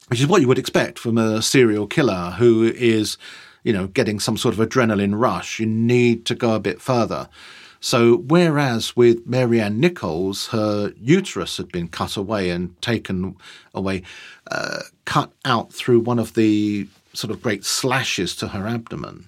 which 0.09 0.21
is 0.21 0.27
what 0.27 0.41
you 0.41 0.49
would 0.49 0.59
expect 0.59 0.99
from 0.99 1.19
a 1.19 1.43
serial 1.43 1.87
killer 1.87 2.35
who 2.39 2.65
is, 2.65 3.19
you 3.63 3.73
know, 3.73 3.87
getting 3.87 4.21
some 4.21 4.37
sort 4.37 4.59
of 4.59 4.69
adrenaline 4.69 5.19
rush. 5.19 5.61
You 5.61 5.67
need 5.67 6.25
to 6.27 6.35
go 6.35 6.55
a 6.55 6.61
bit 6.61 6.81
further. 6.81 7.29
So, 7.81 8.17
whereas 8.17 8.97
with 8.97 9.27
Mary 9.27 9.61
Ann 9.61 9.79
Nichols, 9.79 10.49
her 10.49 10.93
uterus 11.01 11.57
had 11.59 11.71
been 11.71 11.89
cut 11.89 12.17
away 12.17 12.51
and 12.51 12.81
taken 12.81 13.37
away, 13.75 14.03
uh, 14.51 14.81
cut 15.05 15.31
out 15.45 15.73
through 15.73 16.01
one 16.01 16.19
of 16.19 16.35
the 16.35 16.89
sort 17.13 17.31
of 17.31 17.43
great 17.43 17.65
slashes 17.65 18.35
to 18.37 18.49
her 18.49 18.67
abdomen. 18.67 19.27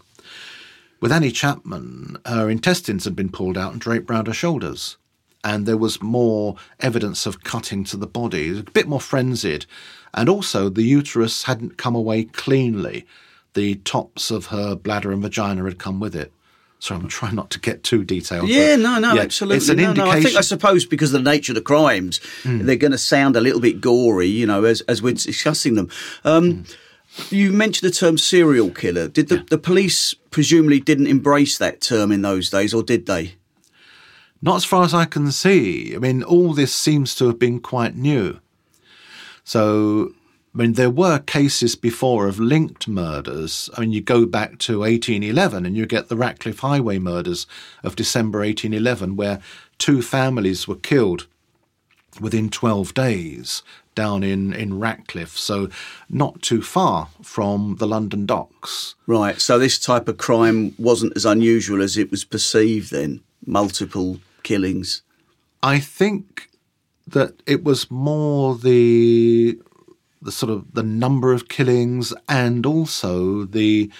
With 1.00 1.12
Annie 1.12 1.30
Chapman, 1.30 2.18
her 2.26 2.50
intestines 2.50 3.04
had 3.04 3.14
been 3.14 3.28
pulled 3.28 3.56
out 3.56 3.72
and 3.72 3.80
draped 3.80 4.10
round 4.10 4.26
her 4.26 4.32
shoulders. 4.32 4.96
And 5.44 5.64
there 5.64 5.76
was 5.76 6.02
more 6.02 6.56
evidence 6.80 7.24
of 7.24 7.44
cutting 7.44 7.84
to 7.84 7.96
the 7.96 8.08
body, 8.08 8.58
a 8.58 8.62
bit 8.62 8.88
more 8.88 9.00
frenzied. 9.00 9.66
And 10.12 10.28
also, 10.28 10.68
the 10.68 10.82
uterus 10.82 11.44
hadn't 11.44 11.78
come 11.78 11.94
away 11.94 12.24
cleanly. 12.24 13.06
The 13.54 13.76
tops 13.76 14.32
of 14.32 14.46
her 14.46 14.74
bladder 14.74 15.12
and 15.12 15.22
vagina 15.22 15.64
had 15.64 15.78
come 15.78 16.00
with 16.00 16.16
it. 16.16 16.32
So 16.80 16.94
I'm 16.94 17.08
trying 17.08 17.34
not 17.34 17.50
to 17.50 17.60
get 17.60 17.82
too 17.82 18.04
detailed. 18.04 18.48
Yeah, 18.48 18.76
no, 18.76 18.98
no, 18.98 19.14
yeah, 19.14 19.22
absolutely. 19.22 19.56
It's 19.58 19.68
an 19.68 19.78
no, 19.78 19.90
indication. 19.90 20.10
No, 20.10 20.16
I 20.16 20.22
think 20.22 20.36
I 20.36 20.42
suppose 20.42 20.84
because 20.84 21.12
of 21.12 21.24
the 21.24 21.30
nature 21.30 21.52
of 21.52 21.56
the 21.56 21.62
crimes, 21.62 22.20
mm. 22.42 22.62
they're 22.62 22.76
going 22.76 22.92
to 22.92 22.98
sound 22.98 23.36
a 23.36 23.40
little 23.40 23.60
bit 23.60 23.80
gory, 23.80 24.28
you 24.28 24.46
know, 24.46 24.64
as 24.64 24.80
as 24.82 25.02
we're 25.02 25.14
discussing 25.14 25.74
them. 25.74 25.90
Um, 26.24 26.64
mm. 26.64 26.76
You 27.30 27.52
mentioned 27.52 27.90
the 27.90 27.94
term 27.94 28.18
serial 28.18 28.70
killer. 28.70 29.08
Did 29.08 29.28
the, 29.28 29.36
yeah. 29.36 29.42
the 29.50 29.58
police 29.58 30.14
presumably 30.30 30.80
didn't 30.80 31.06
embrace 31.08 31.58
that 31.58 31.80
term 31.80 32.12
in 32.12 32.22
those 32.22 32.50
days, 32.50 32.72
or 32.72 32.82
did 32.82 33.06
they? 33.06 33.34
Not 34.40 34.56
as 34.56 34.64
far 34.64 34.84
as 34.84 34.94
I 34.94 35.04
can 35.04 35.32
see. 35.32 35.94
I 35.94 35.98
mean, 35.98 36.22
all 36.22 36.54
this 36.54 36.74
seems 36.74 37.14
to 37.16 37.26
have 37.26 37.38
been 37.38 37.60
quite 37.60 37.96
new. 37.96 38.38
So 39.42 40.12
I 40.54 40.58
mean, 40.58 40.72
there 40.72 40.90
were 40.90 41.18
cases 41.20 41.76
before 41.76 42.26
of 42.26 42.40
linked 42.40 42.88
murders. 42.88 43.68
I 43.76 43.82
mean, 43.82 43.92
you 43.92 44.00
go 44.00 44.26
back 44.26 44.58
to 44.60 44.80
1811 44.80 45.66
and 45.66 45.76
you 45.76 45.86
get 45.86 46.08
the 46.08 46.16
Ratcliffe 46.16 46.60
Highway 46.60 46.98
murders 46.98 47.46
of 47.84 47.96
December 47.96 48.40
1811, 48.40 49.16
where 49.16 49.40
two 49.76 50.02
families 50.02 50.66
were 50.66 50.74
killed 50.74 51.26
within 52.20 52.50
12 52.50 52.94
days 52.94 53.62
down 53.94 54.22
in, 54.22 54.52
in 54.52 54.78
Ratcliffe, 54.78 55.36
so 55.36 55.68
not 56.08 56.40
too 56.40 56.62
far 56.62 57.08
from 57.22 57.76
the 57.78 57.86
London 57.86 58.26
docks. 58.26 58.94
Right, 59.06 59.40
so 59.40 59.58
this 59.58 59.78
type 59.78 60.06
of 60.06 60.18
crime 60.18 60.74
wasn't 60.78 61.16
as 61.16 61.24
unusual 61.24 61.82
as 61.82 61.96
it 61.96 62.10
was 62.10 62.24
perceived 62.24 62.92
then, 62.92 63.22
multiple 63.44 64.20
killings. 64.44 65.02
I 65.62 65.80
think 65.80 66.48
that 67.06 67.42
it 67.46 67.64
was 67.64 67.90
more 67.90 68.56
the 68.56 69.58
the 70.20 70.32
sort 70.32 70.50
of 70.50 70.74
the 70.74 70.82
number 70.82 71.32
of 71.32 71.48
killings 71.48 72.12
and 72.28 72.66
also 72.66 73.44
the 73.44 73.90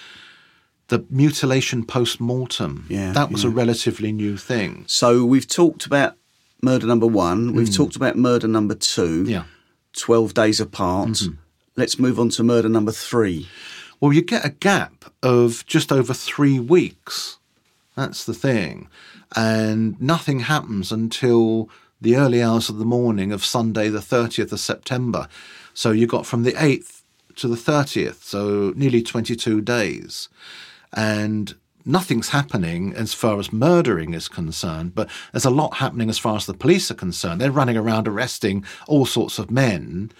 the 0.89 1.05
mutilation 1.09 1.85
post 1.85 2.19
mortem. 2.19 2.85
Yeah, 2.89 3.11
that 3.13 3.31
was 3.31 3.43
yeah. 3.43 3.49
a 3.49 3.53
relatively 3.53 4.11
new 4.11 4.37
thing. 4.37 4.85
So 4.87 5.23
we've 5.25 5.47
talked 5.47 5.85
about 5.85 6.15
murder 6.61 6.87
number 6.87 7.07
one. 7.07 7.53
We've 7.53 7.67
mm. 7.67 7.75
talked 7.75 7.95
about 7.95 8.17
murder 8.17 8.47
number 8.47 8.75
two. 8.75 9.23
Yeah, 9.23 9.43
twelve 9.93 10.33
days 10.33 10.59
apart. 10.59 11.09
Mm-hmm. 11.09 11.35
Let's 11.75 11.99
move 11.99 12.19
on 12.19 12.29
to 12.29 12.43
murder 12.43 12.69
number 12.69 12.91
three. 12.91 13.47
Well, 13.99 14.13
you 14.13 14.21
get 14.21 14.45
a 14.45 14.49
gap 14.49 15.05
of 15.21 15.65
just 15.65 15.91
over 15.91 16.13
three 16.13 16.59
weeks. 16.59 17.37
That's 17.95 18.25
the 18.25 18.33
thing, 18.33 18.89
and 19.35 19.99
nothing 20.01 20.41
happens 20.41 20.91
until 20.91 21.69
the 22.01 22.15
early 22.15 22.41
hours 22.41 22.69
of 22.69 22.77
the 22.77 22.85
morning 22.85 23.31
of 23.31 23.43
Sunday, 23.43 23.89
the 23.89 24.01
thirtieth 24.01 24.51
of 24.51 24.59
September. 24.59 25.27
So 25.73 25.91
you 25.91 26.07
got 26.07 26.25
from 26.25 26.43
the 26.43 26.51
8th 26.51 27.03
to 27.37 27.47
the 27.47 27.55
30th, 27.55 28.23
so 28.23 28.73
nearly 28.75 29.01
22 29.01 29.61
days. 29.61 30.27
And 30.91 31.55
nothing's 31.89 32.29
happening 32.29 32.93
as 32.93 33.13
far 33.13 33.39
as 33.39 33.51
murdering 33.51 34.13
is 34.13 34.27
concerned, 34.27 34.95
but 34.95 35.09
there's 35.31 35.45
a 35.45 35.49
lot 35.49 35.75
happening 35.75 36.09
as 36.09 36.19
far 36.19 36.35
as 36.35 36.45
the 36.45 36.53
police 36.53 36.89
are 36.91 36.95
concerned. 36.95 37.41
They're 37.41 37.51
running 37.51 37.77
around 37.77 38.07
arresting 38.07 38.63
all 38.87 39.05
sorts 39.05 39.39
of 39.39 39.51
men, 39.51 40.11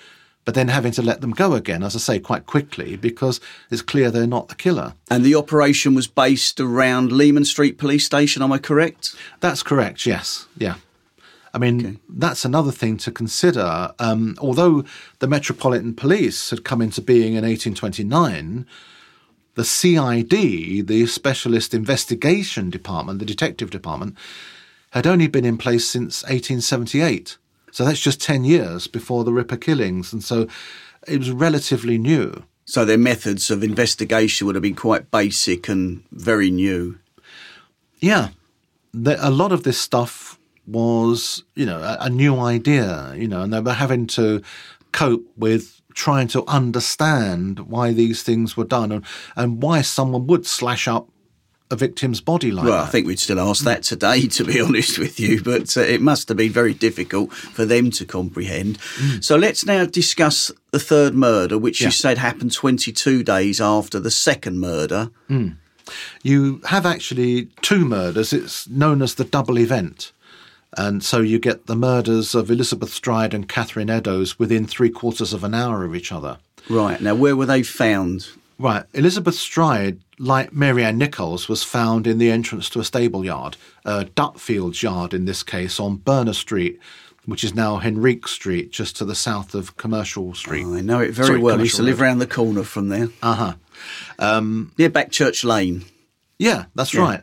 but 0.45 0.55
then 0.55 0.69
having 0.69 0.91
to 0.93 1.01
let 1.01 1.21
them 1.21 1.31
go 1.31 1.53
again, 1.53 1.83
as 1.83 1.95
I 1.95 1.99
say, 1.99 2.19
quite 2.19 2.45
quickly 2.45 2.95
because 2.95 3.39
it's 3.69 3.83
clear 3.83 4.09
they're 4.09 4.25
not 4.25 4.47
the 4.47 4.55
killer. 4.55 4.93
And 5.09 5.23
the 5.23 5.35
operation 5.35 5.93
was 5.93 6.07
based 6.07 6.59
around 6.59 7.11
Leman 7.11 7.45
Street 7.45 7.77
Police 7.77 8.05
Station, 8.05 8.41
am 8.41 8.51
I 8.51 8.57
correct? 8.57 9.15
That's 9.39 9.61
correct, 9.61 10.05
yes. 10.05 10.47
Yeah. 10.57 10.75
I 11.53 11.57
mean, 11.57 11.85
okay. 11.85 11.97
that's 12.09 12.45
another 12.45 12.71
thing 12.71 12.97
to 12.97 13.11
consider. 13.11 13.91
Um, 13.99 14.35
although 14.39 14.83
the 15.19 15.27
Metropolitan 15.27 15.93
Police 15.93 16.49
had 16.49 16.63
come 16.63 16.81
into 16.81 17.01
being 17.01 17.33
in 17.33 17.43
1829, 17.43 18.65
the 19.59 19.65
CID, 19.65 20.87
the 20.87 21.05
Specialist 21.05 21.73
Investigation 21.73 22.69
Department, 22.69 23.19
the 23.19 23.25
Detective 23.25 23.69
Department, 23.69 24.15
had 24.91 25.05
only 25.05 25.27
been 25.27 25.43
in 25.43 25.57
place 25.57 25.85
since 25.85 26.23
1878. 26.23 27.37
So 27.73 27.83
that's 27.83 27.99
just 27.99 28.21
10 28.21 28.45
years 28.45 28.87
before 28.87 29.25
the 29.25 29.33
Ripper 29.33 29.57
killings. 29.57 30.13
And 30.13 30.23
so 30.23 30.47
it 31.05 31.17
was 31.17 31.31
relatively 31.31 31.97
new. 31.97 32.45
So 32.63 32.85
their 32.85 32.97
methods 32.97 33.51
of 33.51 33.61
investigation 33.61 34.47
would 34.47 34.55
have 34.55 34.61
been 34.61 34.75
quite 34.75 35.11
basic 35.11 35.67
and 35.67 36.05
very 36.13 36.51
new. 36.51 36.97
Yeah. 37.99 38.29
a 38.95 39.29
lot 39.29 39.51
of 39.51 39.63
this 39.63 39.77
stuff 39.77 40.39
was, 40.67 41.43
you 41.55 41.65
know, 41.65 41.79
a, 41.79 42.05
a 42.05 42.09
new 42.09 42.39
idea, 42.39 43.13
you 43.13 43.27
know, 43.27 43.41
and 43.41 43.51
they 43.51 43.59
were 43.59 43.73
having 43.73 44.07
to 44.07 44.41
cope 44.93 45.25
with 45.35 45.81
trying 45.99 46.29
to 46.29 46.45
understand 46.47 47.59
why 47.59 47.91
these 47.91 48.23
things 48.23 48.55
were 48.55 48.63
done 48.63 48.89
and, 48.89 49.05
and 49.35 49.61
why 49.61 49.81
someone 49.81 50.25
would 50.25 50.47
slash 50.47 50.87
up 50.87 51.09
a 51.69 51.75
victim's 51.75 52.21
body 52.21 52.51
like 52.51 52.63
well, 52.63 52.77
that. 52.77 52.87
I 52.87 52.89
think 52.89 53.05
we'd 53.05 53.19
still 53.19 53.39
ask 53.39 53.65
that 53.65 53.83
today, 53.83 54.25
to 54.27 54.45
be 54.45 54.61
honest 54.65 54.97
with 54.97 55.19
you, 55.19 55.43
but 55.43 55.75
uh, 55.75 55.81
it 55.81 56.01
must 56.01 56.29
have 56.29 56.37
been 56.37 56.53
very 56.53 56.73
difficult 56.73 57.33
for 57.33 57.65
them 57.65 57.91
to 57.91 58.05
comprehend. 58.05 58.79
Mm. 58.79 59.21
So 59.21 59.35
let's 59.35 59.65
now 59.65 59.85
discuss 59.85 60.51
the 60.71 60.79
third 60.79 61.15
murder, 61.15 61.57
which 61.57 61.81
yeah. 61.81 61.87
you 61.87 61.91
said 61.91 62.17
happened 62.17 62.53
22 62.53 63.21
days 63.21 63.59
after 63.59 63.99
the 63.99 64.09
second 64.09 64.59
murder. 64.61 65.11
Mm. 65.29 65.57
You 66.23 66.61
have 66.67 66.85
actually 66.85 67.49
two 67.61 67.83
murders. 67.83 68.31
It's 68.31 68.69
known 68.69 69.01
as 69.01 69.15
the 69.15 69.25
double 69.25 69.59
event. 69.59 70.13
And 70.77 71.03
so 71.03 71.21
you 71.21 71.39
get 71.39 71.65
the 71.65 71.75
murders 71.75 72.35
of 72.35 72.51
Elizabeth 72.51 72.91
Stride 72.91 73.33
and 73.33 73.49
Catherine 73.49 73.89
Eddowes 73.89 74.37
within 74.37 74.67
three 74.67 74.89
quarters 74.89 75.33
of 75.33 75.43
an 75.43 75.53
hour 75.53 75.83
of 75.83 75.95
each 75.95 76.11
other. 76.11 76.37
Right. 76.69 77.01
Now, 77.01 77.15
where 77.15 77.35
were 77.35 77.47
they 77.47 77.63
found? 77.63 78.27
Right. 78.59 78.83
Elizabeth 78.93 79.35
Stride, 79.35 79.99
like 80.19 80.53
Mary 80.53 80.83
Ann 80.83 80.97
Nichols, 80.97 81.49
was 81.49 81.63
found 81.63 82.05
in 82.05 82.19
the 82.19 82.29
entrance 82.29 82.69
to 82.69 82.79
a 82.79 82.83
stable 82.83 83.25
yard, 83.25 83.57
a 83.85 84.05
Dutfield's 84.05 84.83
yard 84.83 85.13
in 85.13 85.25
this 85.25 85.41
case, 85.41 85.79
on 85.79 85.97
Berner 85.97 86.33
Street, 86.33 86.79
which 87.25 87.43
is 87.43 87.55
now 87.55 87.79
Henrique 87.79 88.27
Street, 88.27 88.71
just 88.71 88.95
to 88.97 89.05
the 89.05 89.15
south 89.15 89.55
of 89.55 89.77
Commercial 89.77 90.35
Street. 90.35 90.65
Oh, 90.67 90.75
I 90.75 90.81
know 90.81 90.99
it 90.99 91.11
very 91.11 91.27
Sorry, 91.27 91.39
well. 91.39 91.57
I 91.57 91.63
used 91.63 91.77
to 91.77 91.83
live 91.83 92.01
around 92.01 92.19
the 92.19 92.27
corner 92.27 92.63
from 92.63 92.89
there. 92.89 93.07
Uh 93.23 93.35
huh. 93.35 93.53
Um, 94.19 94.71
Near 94.77 94.89
Backchurch 94.89 95.43
Lane. 95.43 95.85
Yeah, 96.37 96.65
that's 96.75 96.93
yeah. 96.93 97.01
right. 97.01 97.21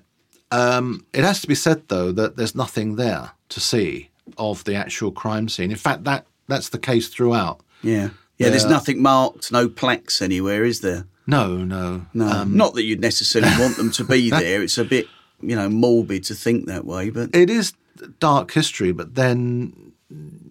Um, 0.51 1.07
it 1.13 1.23
has 1.23 1.41
to 1.43 1.49
be 1.49 1.55
said, 1.55 1.89
though, 1.89 2.13
that 2.13 2.37
there's 2.37 2.55
nothing 2.55 2.97
there 2.97 3.33
to 3.51 3.61
see. 3.61 4.11
of 4.39 4.65
the 4.65 4.75
actual 4.75 5.13
crime 5.13 5.49
scene. 5.49 5.71
In 5.71 5.77
fact, 5.77 6.03
that 6.05 6.27
that's 6.49 6.69
the 6.71 6.79
case 6.79 7.09
throughout. 7.09 7.61
Yeah. 7.83 8.09
Yeah, 8.39 8.51
there's 8.51 8.67
nothing 8.67 9.01
marked, 9.01 9.51
no 9.53 9.69
plaques 9.69 10.21
anywhere, 10.21 10.65
is 10.65 10.81
there? 10.81 11.07
No, 11.29 11.57
no, 11.59 12.07
No. 12.13 12.27
Um, 12.29 12.57
Not 12.57 12.75
that 12.75 12.83
you'd 12.85 13.01
necessarily 13.01 13.51
want 13.59 13.77
them 13.77 13.91
to 13.93 14.05
be 14.05 14.29
there. 14.43 14.63
It's 14.63 14.79
a 14.79 14.85
bit, 14.85 15.07
you 15.41 15.57
know, 15.57 15.69
morbid 15.69 16.25
to 16.25 16.35
think 16.35 16.67
that 16.67 16.85
way, 16.85 17.11
but 17.11 17.35
it 17.35 17.49
is 17.51 17.73
dark 18.21 18.51
history, 18.53 18.93
but 18.93 19.15
then 19.15 19.93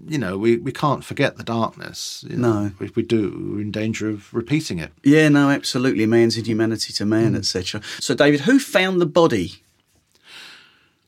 you 0.08 0.18
know 0.18 0.38
we, 0.38 0.58
we 0.58 0.72
can't 0.72 1.04
forget 1.04 1.38
the 1.38 1.44
darkness. 1.44 2.26
you 2.30 2.38
know. 2.38 2.64
No. 2.66 2.72
if 2.80 2.96
we 2.96 3.04
do, 3.04 3.52
we're 3.54 3.62
in 3.62 3.72
danger 3.72 4.10
of 4.10 4.34
repeating 4.34 4.80
it. 4.80 4.92
yeah, 5.04 5.30
no, 5.30 5.50
absolutely. 5.50 6.06
Man's 6.06 6.38
inhumanity 6.38 6.92
to 6.94 7.06
man, 7.06 7.32
Hmm. 7.32 7.36
etc. 7.38 7.82
So, 8.00 8.16
David, 8.16 8.42
who 8.42 8.58
found 8.60 9.00
the 9.02 9.06
body? 9.06 9.62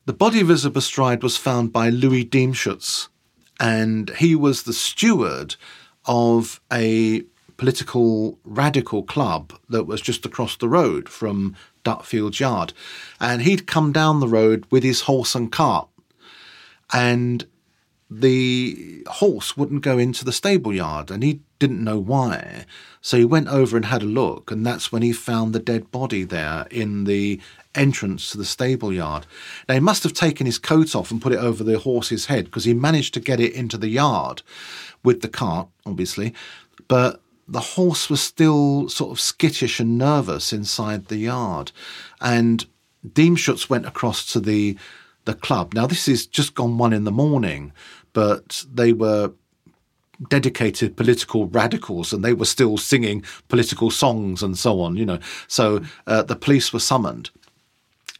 The 0.08 0.14
body 0.14 0.40
of 0.40 0.48
Elizabeth 0.48 0.84
Stride 0.84 1.22
was 1.22 1.36
found 1.36 1.70
by 1.70 1.90
Louis 1.90 2.24
Diemschutz, 2.24 3.08
and 3.60 4.08
he 4.16 4.34
was 4.34 4.62
the 4.62 4.72
steward 4.72 5.56
of 6.06 6.62
a 6.72 7.24
political 7.58 8.38
radical 8.42 9.02
club 9.02 9.52
that 9.68 9.84
was 9.84 10.00
just 10.00 10.24
across 10.24 10.56
the 10.56 10.66
road 10.66 11.10
from 11.10 11.56
Dutfield 11.84 12.40
Yard. 12.40 12.72
And 13.20 13.42
he'd 13.42 13.66
come 13.66 13.92
down 13.92 14.20
the 14.20 14.28
road 14.28 14.64
with 14.70 14.82
his 14.82 15.02
horse 15.02 15.34
and 15.34 15.52
cart, 15.52 15.88
and 16.90 17.46
the 18.10 19.02
horse 19.08 19.58
wouldn't 19.58 19.82
go 19.82 19.98
into 19.98 20.24
the 20.24 20.32
stable 20.32 20.72
yard, 20.72 21.10
and 21.10 21.22
he 21.22 21.40
didn't 21.58 21.84
know 21.84 21.98
why. 21.98 22.64
So 23.02 23.18
he 23.18 23.26
went 23.26 23.48
over 23.48 23.76
and 23.76 23.84
had 23.84 24.02
a 24.02 24.06
look, 24.06 24.50
and 24.50 24.64
that's 24.64 24.90
when 24.90 25.02
he 25.02 25.12
found 25.12 25.52
the 25.52 25.58
dead 25.58 25.90
body 25.90 26.24
there 26.24 26.66
in 26.70 27.04
the 27.04 27.40
entrance 27.78 28.30
to 28.30 28.38
the 28.38 28.44
stable 28.44 28.92
yard. 28.92 29.26
Now 29.68 29.74
he 29.74 29.80
must 29.80 30.02
have 30.02 30.12
taken 30.12 30.46
his 30.46 30.58
coat 30.58 30.94
off 30.94 31.10
and 31.10 31.22
put 31.22 31.32
it 31.32 31.38
over 31.38 31.64
the 31.64 31.78
horse's 31.78 32.26
head 32.26 32.46
because 32.46 32.64
he 32.64 32.74
managed 32.74 33.14
to 33.14 33.20
get 33.20 33.40
it 33.40 33.54
into 33.54 33.78
the 33.78 33.88
yard 33.88 34.42
with 35.04 35.22
the 35.22 35.28
cart, 35.28 35.68
obviously, 35.86 36.34
but 36.88 37.20
the 37.46 37.60
horse 37.60 38.10
was 38.10 38.20
still 38.20 38.88
sort 38.88 39.10
of 39.10 39.20
skittish 39.20 39.80
and 39.80 39.96
nervous 39.96 40.52
inside 40.52 41.06
the 41.06 41.16
yard, 41.16 41.72
and 42.20 42.66
Diemschutz 43.06 43.70
went 43.70 43.86
across 43.86 44.30
to 44.32 44.40
the 44.40 44.76
the 45.24 45.34
club. 45.34 45.74
Now 45.74 45.86
this 45.86 46.08
is 46.08 46.26
just 46.26 46.54
gone 46.54 46.78
one 46.78 46.92
in 46.92 47.04
the 47.04 47.12
morning, 47.12 47.72
but 48.12 48.64
they 48.72 48.92
were 48.92 49.32
dedicated 50.28 50.96
political 50.96 51.46
radicals 51.46 52.12
and 52.12 52.24
they 52.24 52.32
were 52.32 52.44
still 52.44 52.76
singing 52.76 53.22
political 53.48 53.90
songs 53.90 54.42
and 54.42 54.58
so 54.58 54.80
on, 54.80 54.96
you 54.96 55.06
know. 55.06 55.18
So 55.46 55.82
uh, 56.06 56.22
the 56.22 56.34
police 56.34 56.72
were 56.72 56.80
summoned 56.80 57.30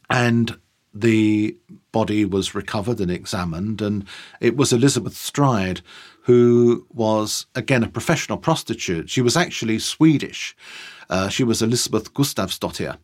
and 0.09 0.57
the 0.93 1.55
body 1.91 2.25
was 2.25 2.55
recovered 2.55 2.99
and 2.99 3.11
examined 3.11 3.81
and 3.81 4.05
it 4.41 4.57
was 4.57 4.73
Elizabeth 4.73 5.15
Stride 5.15 5.81
who 6.23 6.85
was 6.91 7.45
again 7.55 7.83
a 7.83 7.87
professional 7.87 8.37
prostitute. 8.37 9.09
She 9.09 9.21
was 9.21 9.37
actually 9.37 9.79
Swedish. 9.79 10.55
Uh, 11.09 11.29
she 11.29 11.43
was 11.43 11.61
Elizabeth 11.61 12.13
Gustavsdottir 12.13 12.97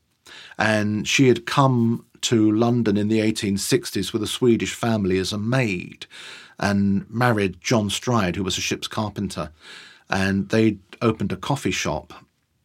and 0.57 1.07
she 1.07 1.27
had 1.27 1.45
come 1.45 2.05
to 2.21 2.51
London 2.51 2.97
in 2.97 3.07
the 3.07 3.19
1860s 3.19 4.12
with 4.12 4.24
a 4.24 4.27
Swedish 4.27 4.74
family 4.74 5.19
as 5.19 5.31
a 5.31 5.38
maid 5.38 6.07
and 6.59 7.07
married 7.09 7.62
John 7.62 7.89
Stride, 7.89 8.35
who 8.35 8.43
was 8.43 8.57
a 8.57 8.62
ship's 8.62 8.88
carpenter. 8.88 9.51
And 10.09 10.50
they 10.50 10.77
opened 11.01 11.31
a 11.31 11.38
coffee 11.38 11.71
shop 11.71 12.13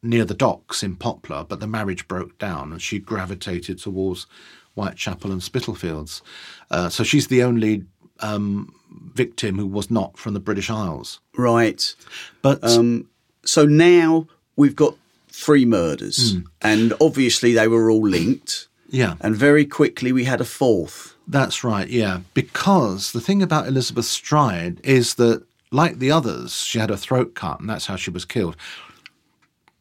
near 0.02 0.24
the 0.24 0.34
docks 0.34 0.82
in 0.82 0.96
Poplar, 0.96 1.44
but 1.48 1.60
the 1.60 1.66
marriage 1.66 2.08
broke 2.08 2.38
down 2.38 2.72
and 2.72 2.80
she 2.80 2.98
gravitated 2.98 3.78
towards 3.78 4.26
Whitechapel 4.74 5.30
and 5.32 5.42
Spitalfields. 5.42 6.22
Uh, 6.70 6.88
so 6.88 7.04
she's 7.04 7.26
the 7.26 7.42
only 7.42 7.84
um, 8.20 8.74
victim 9.14 9.58
who 9.58 9.66
was 9.66 9.90
not 9.90 10.16
from 10.18 10.34
the 10.34 10.40
British 10.40 10.70
Isles. 10.70 11.20
Right. 11.36 11.94
But 12.42 12.62
Um, 12.64 13.08
so 13.44 13.66
now 13.66 14.26
we've 14.56 14.76
got 14.76 14.94
three 15.28 15.64
murders, 15.64 16.36
and 16.60 16.92
obviously 17.00 17.52
they 17.54 17.68
were 17.68 17.90
all 17.90 18.06
linked. 18.06 18.68
yeah, 18.88 19.14
And 19.20 19.36
very 19.36 19.64
quickly 19.64 20.12
we 20.12 20.24
had 20.24 20.40
a 20.40 20.44
fourth. 20.44 21.14
That's 21.28 21.62
right, 21.62 21.88
yeah. 21.88 22.20
Because 22.34 23.12
the 23.12 23.20
thing 23.20 23.42
about 23.42 23.68
Elizabeth 23.68 24.06
Stride 24.06 24.80
is 24.82 25.14
that, 25.14 25.44
like 25.70 25.98
the 26.00 26.10
others, 26.10 26.54
she 26.54 26.78
had 26.80 26.90
her 26.90 26.96
throat 26.96 27.34
cut 27.34 27.60
and 27.60 27.70
that's 27.70 27.86
how 27.86 27.96
she 27.96 28.10
was 28.10 28.24
killed. 28.24 28.56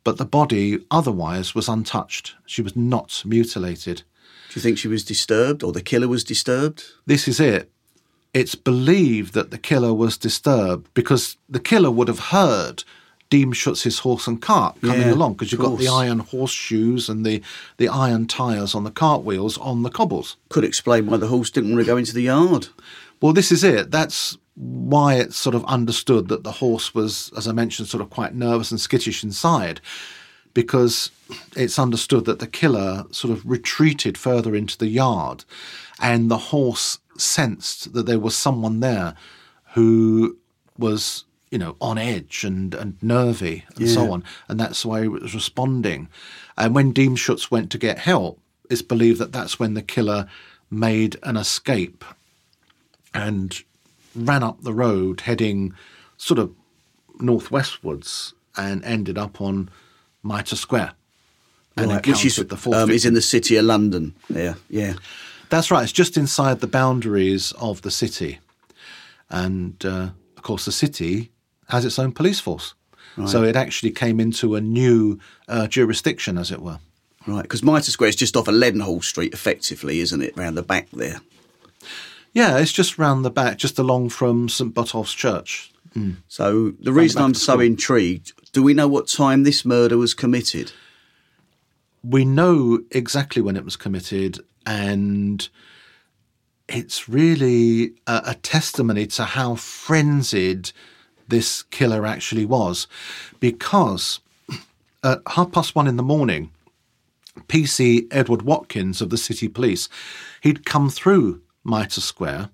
But 0.04 0.18
the 0.18 0.26
body 0.26 0.80
otherwise 0.90 1.54
was 1.54 1.68
untouched. 1.68 2.36
She 2.46 2.62
was 2.62 2.76
not 2.76 3.22
mutilated. 3.26 4.04
Do 4.50 4.56
you 4.56 4.62
think 4.62 4.78
she 4.78 4.88
was 4.88 5.04
disturbed, 5.04 5.62
or 5.64 5.72
the 5.72 5.82
killer 5.82 6.08
was 6.08 6.24
disturbed? 6.24 6.84
This 7.06 7.28
is 7.28 7.40
it. 7.40 7.72
It's 8.34 8.56
believed 8.56 9.34
that 9.34 9.52
the 9.52 9.58
killer 9.58 9.94
was 9.94 10.18
disturbed 10.18 10.92
because 10.94 11.38
the 11.48 11.60
killer 11.60 11.92
would 11.92 12.08
have 12.08 12.20
heard 12.20 12.84
Diemschutz's 13.30 14.00
horse 14.00 14.28
and 14.28 14.42
cart 14.42 14.80
coming 14.82 15.02
Yeah, 15.02 15.14
along 15.14 15.34
because 15.34 15.52
you've 15.52 15.62
got 15.62 15.78
the 15.78 15.88
iron 15.88 16.20
horseshoes 16.20 17.10
and 17.10 17.26
the, 17.26 17.42
the 17.78 17.88
iron 17.88 18.26
tyres 18.26 18.74
on 18.74 18.84
the 18.84 18.92
cart 18.92 19.24
wheels 19.24 19.58
on 19.58 19.84
the 19.84 19.90
cobbles. 19.92 20.38
Could 20.50 20.64
explain 20.64 21.06
why 21.06 21.18
the 21.18 21.28
horse 21.28 21.52
didn't 21.52 21.72
want 21.72 21.82
to 21.82 21.92
go 21.92 21.98
into 21.98 22.14
the 22.14 22.24
yard. 22.24 22.70
Well, 23.22 23.34
this 23.34 23.52
is 23.52 23.64
it. 23.64 23.92
That's 23.92 24.38
why 24.56 25.16
it's 25.16 25.38
sort 25.38 25.56
of 25.56 25.64
understood 25.66 26.28
that 26.28 26.44
the 26.44 26.54
horse 26.54 26.94
was, 26.94 27.32
as 27.38 27.48
I 27.48 27.52
mentioned, 27.52 27.88
sort 27.88 28.02
of 28.02 28.10
quite 28.10 28.36
nervous 28.36 28.72
and 28.72 28.80
skittish 28.80 29.24
inside, 29.24 29.82
because 30.54 31.12
it's 31.56 31.80
understood 31.80 32.26
that 32.26 32.40
the 32.40 32.48
killer 32.48 33.06
sort 33.12 33.32
of 33.32 33.46
retreated 33.46 34.18
further 34.18 34.56
into 34.56 34.78
the 34.78 34.88
yard, 34.88 35.46
and 36.02 36.30
the 36.30 36.38
horse 36.38 37.00
sensed 37.18 37.94
that 37.94 38.06
there 38.06 38.20
was 38.20 38.36
someone 38.36 38.80
there 38.80 39.16
who 39.74 40.38
was, 40.78 41.26
you 41.52 41.58
know, 41.58 41.76
on 41.80 41.98
edge 41.98 42.44
and, 42.44 42.74
and 42.74 43.02
nervy 43.02 43.66
and 43.76 43.90
so 43.90 44.12
on, 44.12 44.24
and 44.48 44.60
that's 44.60 44.86
why 44.86 45.02
it 45.02 45.12
was 45.12 45.36
responding. 45.36 46.10
And 46.58 46.74
when 46.74 46.94
Diemschutz 46.94 47.52
went 47.52 47.70
to 47.72 47.78
get 47.78 48.00
help, 48.00 48.40
it's 48.70 48.82
believed 48.82 49.20
that 49.20 49.32
that's 49.32 49.60
when 49.60 49.74
the 49.74 49.82
killer 49.82 50.28
made 50.72 51.18
an 51.24 51.38
escape 51.38 52.04
and 53.14 53.64
ran 54.16 54.44
up 54.44 54.62
the 54.62 54.74
road 54.74 55.22
heading 55.22 55.74
sort 56.18 56.40
of 56.40 56.54
northwestwards 57.20 58.34
and 58.58 58.84
ended 58.84 59.18
up 59.18 59.42
on 59.42 59.70
Mitre 60.24 60.56
Square. 60.56 60.94
And 61.78 61.92
Right, 61.92 62.06
which 62.06 62.26
is, 62.26 62.36
the 62.36 62.58
fourth 62.58 62.76
um, 62.76 62.90
is 62.90 63.06
in 63.06 63.14
the 63.14 63.22
city 63.22 63.56
of 63.56 63.66
London. 63.66 64.16
Yeah, 64.28 64.56
yeah. 64.70 64.94
That's 65.50 65.72
right. 65.72 65.84
It's 65.84 65.94
just 65.94 66.18
inside 66.18 66.60
the 66.60 66.68
boundaries 66.68 67.54
of 67.54 67.82
the 67.84 67.92
city, 67.92 68.40
and 69.30 69.84
uh, 69.86 70.10
of 70.36 70.44
course, 70.44 70.66
the 70.66 70.72
city 70.74 71.32
has 71.70 71.86
its 71.86 71.98
own 71.98 72.12
police 72.12 72.40
force. 72.40 72.74
So 73.26 73.44
it 73.44 73.58
actually 73.58 73.92
came 73.92 74.22
into 74.22 74.56
a 74.56 74.62
new 74.62 75.20
uh, 75.50 75.68
jurisdiction, 75.68 76.38
as 76.38 76.52
it 76.52 76.62
were. 76.62 76.80
Right, 77.28 77.42
because 77.42 77.62
Mitre 77.62 77.92
Square 77.92 78.10
is 78.10 78.16
just 78.16 78.38
off 78.38 78.48
of 78.48 78.56
Leadenhall 78.56 79.04
Street, 79.04 79.34
effectively, 79.34 80.00
isn't 80.00 80.22
it? 80.22 80.38
Round 80.38 80.56
the 80.56 80.64
back 80.64 80.88
there. 80.92 81.20
Yeah, 82.34 82.58
it's 82.58 82.72
just 82.72 82.98
round 82.98 83.26
the 83.26 83.32
back, 83.32 83.58
just 83.58 83.80
along 83.80 84.10
from 84.10 84.50
St 84.50 84.74
Botolph's 84.74 85.14
Church. 85.14 85.72
Hmm. 85.94 86.12
So 86.28 86.72
the 86.80 86.94
reason 86.94 87.20
back 87.20 87.26
I'm 87.26 87.34
so 87.34 87.54
school. 87.54 87.62
intrigued, 87.62 88.34
do 88.54 88.62
we 88.62 88.74
know 88.74 88.88
what 88.88 89.08
time 89.08 89.44
this 89.44 89.66
murder 89.66 89.98
was 89.98 90.14
committed? 90.14 90.72
we 92.04 92.26
know 92.26 92.80
exactly 92.92 93.42
when 93.42 93.56
it 93.56 93.66
was 93.66 93.76
committed, 93.76 94.40
and 94.66 95.50
it's 96.68 97.10
really 97.10 97.94
a, 98.08 98.22
a 98.28 98.36
testimony 98.36 99.08
to 99.08 99.24
how 99.24 99.56
frenzied 99.56 100.72
this 101.28 101.64
killer 101.64 102.06
actually 102.06 102.46
was. 102.46 102.88
Because 103.40 104.20
at 105.04 105.22
half 105.28 105.52
past 105.52 105.76
one 105.76 105.88
in 105.88 105.98
the 105.98 106.04
morning, 106.04 106.52
PC 107.48 108.08
Edward 108.12 108.44
Watkins 108.44 109.02
of 109.02 109.10
the 109.10 109.18
City 109.18 109.48
Police, 109.48 109.90
he'd 110.42 110.66
come 110.66 110.90
through 110.90 111.42
Mitre 111.70 112.02
Square, 112.02 112.50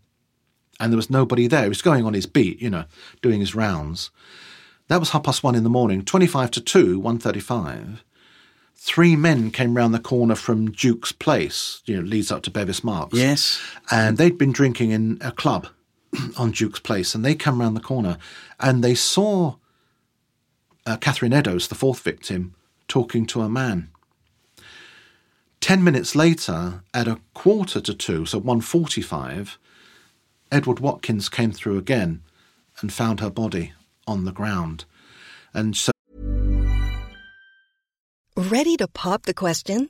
and 0.80 0.92
there 0.92 0.98
was 0.98 1.10
nobody 1.10 1.48
there. 1.48 1.64
He 1.64 1.70
was 1.70 1.82
going 1.82 2.06
on 2.06 2.14
his 2.14 2.26
beat, 2.26 2.62
you 2.62 2.70
know, 2.70 2.86
doing 3.22 3.40
his 3.40 3.56
rounds. 3.56 4.12
That 4.88 5.00
was 5.00 5.10
half 5.10 5.24
past 5.24 5.44
one 5.44 5.56
in 5.56 5.64
the 5.64 5.70
morning. 5.70 6.04
Twenty-five 6.04 6.52
to 6.52 6.62
two, 6.62 7.00
one 7.00 7.18
thirty-five 7.18 8.04
three 8.86 9.16
men 9.16 9.50
came 9.50 9.76
round 9.76 9.94
the 9.94 10.00
corner 10.00 10.36
from 10.36 10.70
Duke's 10.70 11.12
Place, 11.12 11.82
you 11.86 11.96
know, 11.96 12.04
leads 12.04 12.32
up 12.32 12.44
to 12.44 12.52
Bevis 12.52 12.84
Marks. 12.84 13.18
Yes. 13.18 13.60
And 13.90 14.18
they'd 14.18 14.38
been 14.38 14.52
drinking 14.52 14.92
in 14.92 15.18
a 15.22 15.32
club 15.32 15.68
on 16.38 16.52
Duke's 16.52 16.80
Place, 16.80 17.16
and 17.16 17.26
they 17.26 17.34
come 17.34 17.60
round 17.60 17.76
the 17.76 17.82
corner 17.82 18.20
and 18.60 18.84
they 18.84 18.94
saw 18.94 19.56
uh, 20.86 20.98
Catherine 20.98 21.34
Eddowes, 21.34 21.68
the 21.68 21.76
fourth 21.76 22.02
victim, 22.02 22.54
talking 22.88 23.26
to 23.28 23.42
a 23.42 23.50
man. 23.50 23.90
Ten 25.66 25.84
minutes 25.84 26.14
later, 26.16 26.84
at 26.94 27.08
a 27.08 27.20
quarter 27.34 27.82
to 27.82 27.94
two, 27.96 28.28
so 28.28 28.40
1.45, 28.40 29.58
Edward 30.52 30.80
Watkins 30.80 31.28
came 31.28 31.52
through 31.52 31.80
again 31.80 32.22
and 32.82 32.94
found 32.94 33.20
her 33.20 33.32
body 33.32 33.74
on 34.06 34.26
the 34.26 34.32
ground. 34.32 34.86
And 35.56 35.76
so 35.76 35.92
Ready 38.38 38.78
to 38.78 38.88
pop 38.88 39.24
the 39.24 39.34
question? 39.34 39.90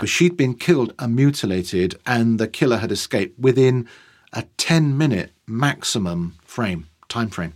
today. 0.00 0.10
She'd 0.10 0.36
been 0.36 0.54
killed 0.54 0.94
and 0.98 1.14
mutilated, 1.16 1.98
and 2.06 2.38
the 2.38 2.48
killer 2.48 2.78
had 2.78 2.92
escaped 2.92 3.38
within 3.38 3.88
a 4.32 4.44
10 4.56 4.96
minute 4.96 5.32
maximum 5.46 6.36
frame, 6.44 6.88
time 7.08 7.30
frame. 7.30 7.54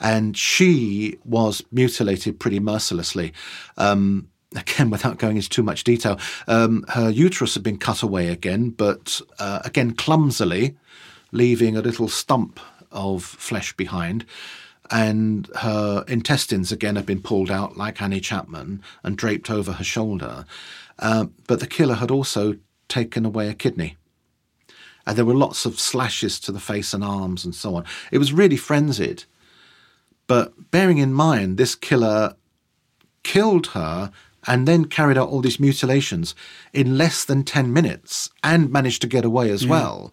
And 0.00 0.36
she 0.36 1.18
was 1.24 1.62
mutilated 1.70 2.40
pretty 2.40 2.58
mercilessly. 2.58 3.32
Um, 3.76 4.28
again, 4.56 4.90
without 4.96 5.18
going 5.18 5.36
into 5.36 5.48
too 5.48 5.62
much 5.62 5.84
detail, 5.84 6.18
um, 6.48 6.84
her 6.88 7.10
uterus 7.10 7.54
had 7.54 7.62
been 7.62 7.78
cut 7.78 8.02
away 8.02 8.28
again, 8.28 8.70
but 8.70 9.20
uh, 9.38 9.60
again, 9.64 9.92
clumsily, 9.92 10.76
leaving 11.30 11.76
a 11.76 11.82
little 11.82 12.08
stump 12.08 12.60
of 12.90 13.24
flesh 13.24 13.72
behind. 13.74 14.24
And 14.90 15.48
her 15.56 16.04
intestines 16.06 16.70
again 16.70 16.96
had 16.96 17.06
been 17.06 17.22
pulled 17.22 17.50
out 17.50 17.78
like 17.78 18.02
Annie 18.02 18.20
Chapman 18.20 18.82
and 19.02 19.16
draped 19.16 19.48
over 19.48 19.72
her 19.72 19.84
shoulder. 19.84 20.44
Uh, 21.02 21.26
but 21.48 21.60
the 21.60 21.66
killer 21.66 21.96
had 21.96 22.10
also 22.10 22.56
taken 22.88 23.26
away 23.26 23.48
a 23.48 23.54
kidney. 23.54 23.96
And 25.04 25.18
there 25.18 25.24
were 25.24 25.34
lots 25.34 25.66
of 25.66 25.80
slashes 25.80 26.38
to 26.40 26.52
the 26.52 26.60
face 26.60 26.94
and 26.94 27.02
arms 27.02 27.44
and 27.44 27.54
so 27.54 27.74
on. 27.74 27.84
It 28.12 28.18
was 28.18 28.32
really 28.32 28.56
frenzied. 28.56 29.24
But 30.28 30.70
bearing 30.70 30.98
in 30.98 31.12
mind, 31.12 31.58
this 31.58 31.74
killer 31.74 32.36
killed 33.24 33.68
her 33.68 34.12
and 34.46 34.66
then 34.68 34.84
carried 34.84 35.18
out 35.18 35.28
all 35.28 35.40
these 35.40 35.58
mutilations 35.60 36.36
in 36.72 36.96
less 36.96 37.24
than 37.24 37.42
10 37.42 37.72
minutes 37.72 38.30
and 38.44 38.70
managed 38.70 39.02
to 39.02 39.08
get 39.08 39.24
away 39.24 39.50
as 39.50 39.66
well. 39.66 40.12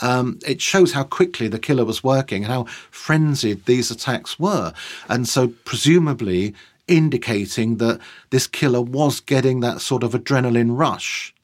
Um, 0.00 0.38
it 0.46 0.60
shows 0.60 0.92
how 0.92 1.04
quickly 1.04 1.48
the 1.48 1.58
killer 1.58 1.84
was 1.84 2.02
working 2.02 2.44
and 2.44 2.52
how 2.52 2.64
frenzied 2.90 3.66
these 3.66 3.90
attacks 3.90 4.38
were. 4.38 4.72
And 5.08 5.28
so, 5.28 5.48
presumably, 5.64 6.54
indicating 6.96 7.78
that 7.78 8.00
this 8.30 8.46
killer 8.46 8.82
was 8.82 9.20
getting 9.20 9.60
that 9.60 9.80
sort 9.80 10.02
of 10.02 10.12
adrenaline 10.12 10.76
rush 10.76 11.34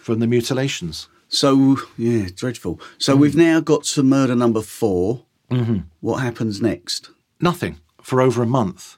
from 0.00 0.20
the 0.20 0.26
mutilations. 0.26 1.08
So, 1.28 1.78
yeah, 1.96 2.28
dreadful. 2.34 2.80
So 2.98 3.16
we've 3.16 3.36
now 3.36 3.60
got 3.60 3.84
to 3.84 4.02
murder 4.02 4.34
number 4.34 4.60
4 4.60 5.24
Mm-hmm. 5.50 5.78
What 6.00 6.18
happens 6.18 6.60
next? 6.60 7.10
Nothing 7.40 7.80
for 8.00 8.20
over 8.20 8.42
a 8.42 8.46
month. 8.46 8.96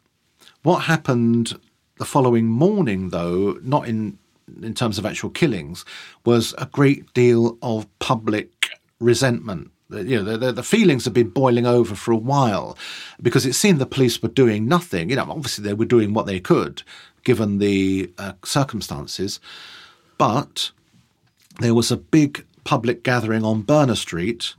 What 0.62 0.80
happened 0.80 1.58
the 1.98 2.04
following 2.04 2.46
morning, 2.46 3.10
though, 3.10 3.58
not 3.62 3.88
in 3.88 4.18
in 4.62 4.74
terms 4.74 4.96
of 4.96 5.04
actual 5.04 5.30
killings, 5.30 5.84
was 6.24 6.54
a 6.56 6.66
great 6.66 7.12
deal 7.14 7.58
of 7.62 7.86
public 7.98 8.68
resentment. 9.00 9.72
You 9.88 10.22
know, 10.22 10.36
the, 10.36 10.52
the, 10.52 10.62
feelings 10.64 11.04
had 11.04 11.14
been 11.14 11.30
boiling 11.30 11.64
over 11.64 11.94
for 11.94 12.10
a 12.10 12.16
while 12.16 12.76
because 13.22 13.46
it 13.46 13.52
seemed 13.52 13.78
the 13.78 13.86
police 13.86 14.20
were 14.20 14.28
doing 14.28 14.66
nothing. 14.66 15.10
You 15.10 15.16
know, 15.16 15.30
obviously 15.30 15.62
they 15.62 15.74
were 15.74 15.84
doing 15.84 16.12
what 16.12 16.26
they 16.26 16.40
could 16.40 16.82
given 17.22 17.58
the 17.58 18.10
uh, 18.18 18.32
circumstances, 18.44 19.40
but 20.18 20.70
there 21.60 21.74
was 21.74 21.90
a 21.90 21.96
big 21.96 22.44
public 22.64 23.02
gathering 23.02 23.44
on 23.44 23.62
Berner 23.62 23.96
Street 23.96 24.54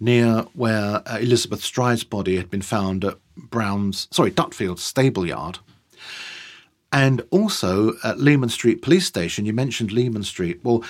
near 0.00 0.46
where 0.54 1.02
uh, 1.06 1.18
Elizabeth 1.20 1.62
Stride's 1.62 2.04
body 2.04 2.36
had 2.36 2.50
been 2.50 2.62
found 2.62 3.04
at 3.04 3.18
Brown's, 3.36 4.08
sorry, 4.10 4.30
Dutfield's 4.30 4.82
stable 4.82 5.26
yard. 5.26 5.58
And 6.92 7.22
also 7.30 7.94
at 8.02 8.18
Leman 8.18 8.48
Street 8.48 8.82
Police 8.82 9.06
Station, 9.06 9.46
you 9.46 9.52
mentioned 9.52 9.92
Leman 9.92 10.24
Street. 10.24 10.60
Well, 10.64 10.82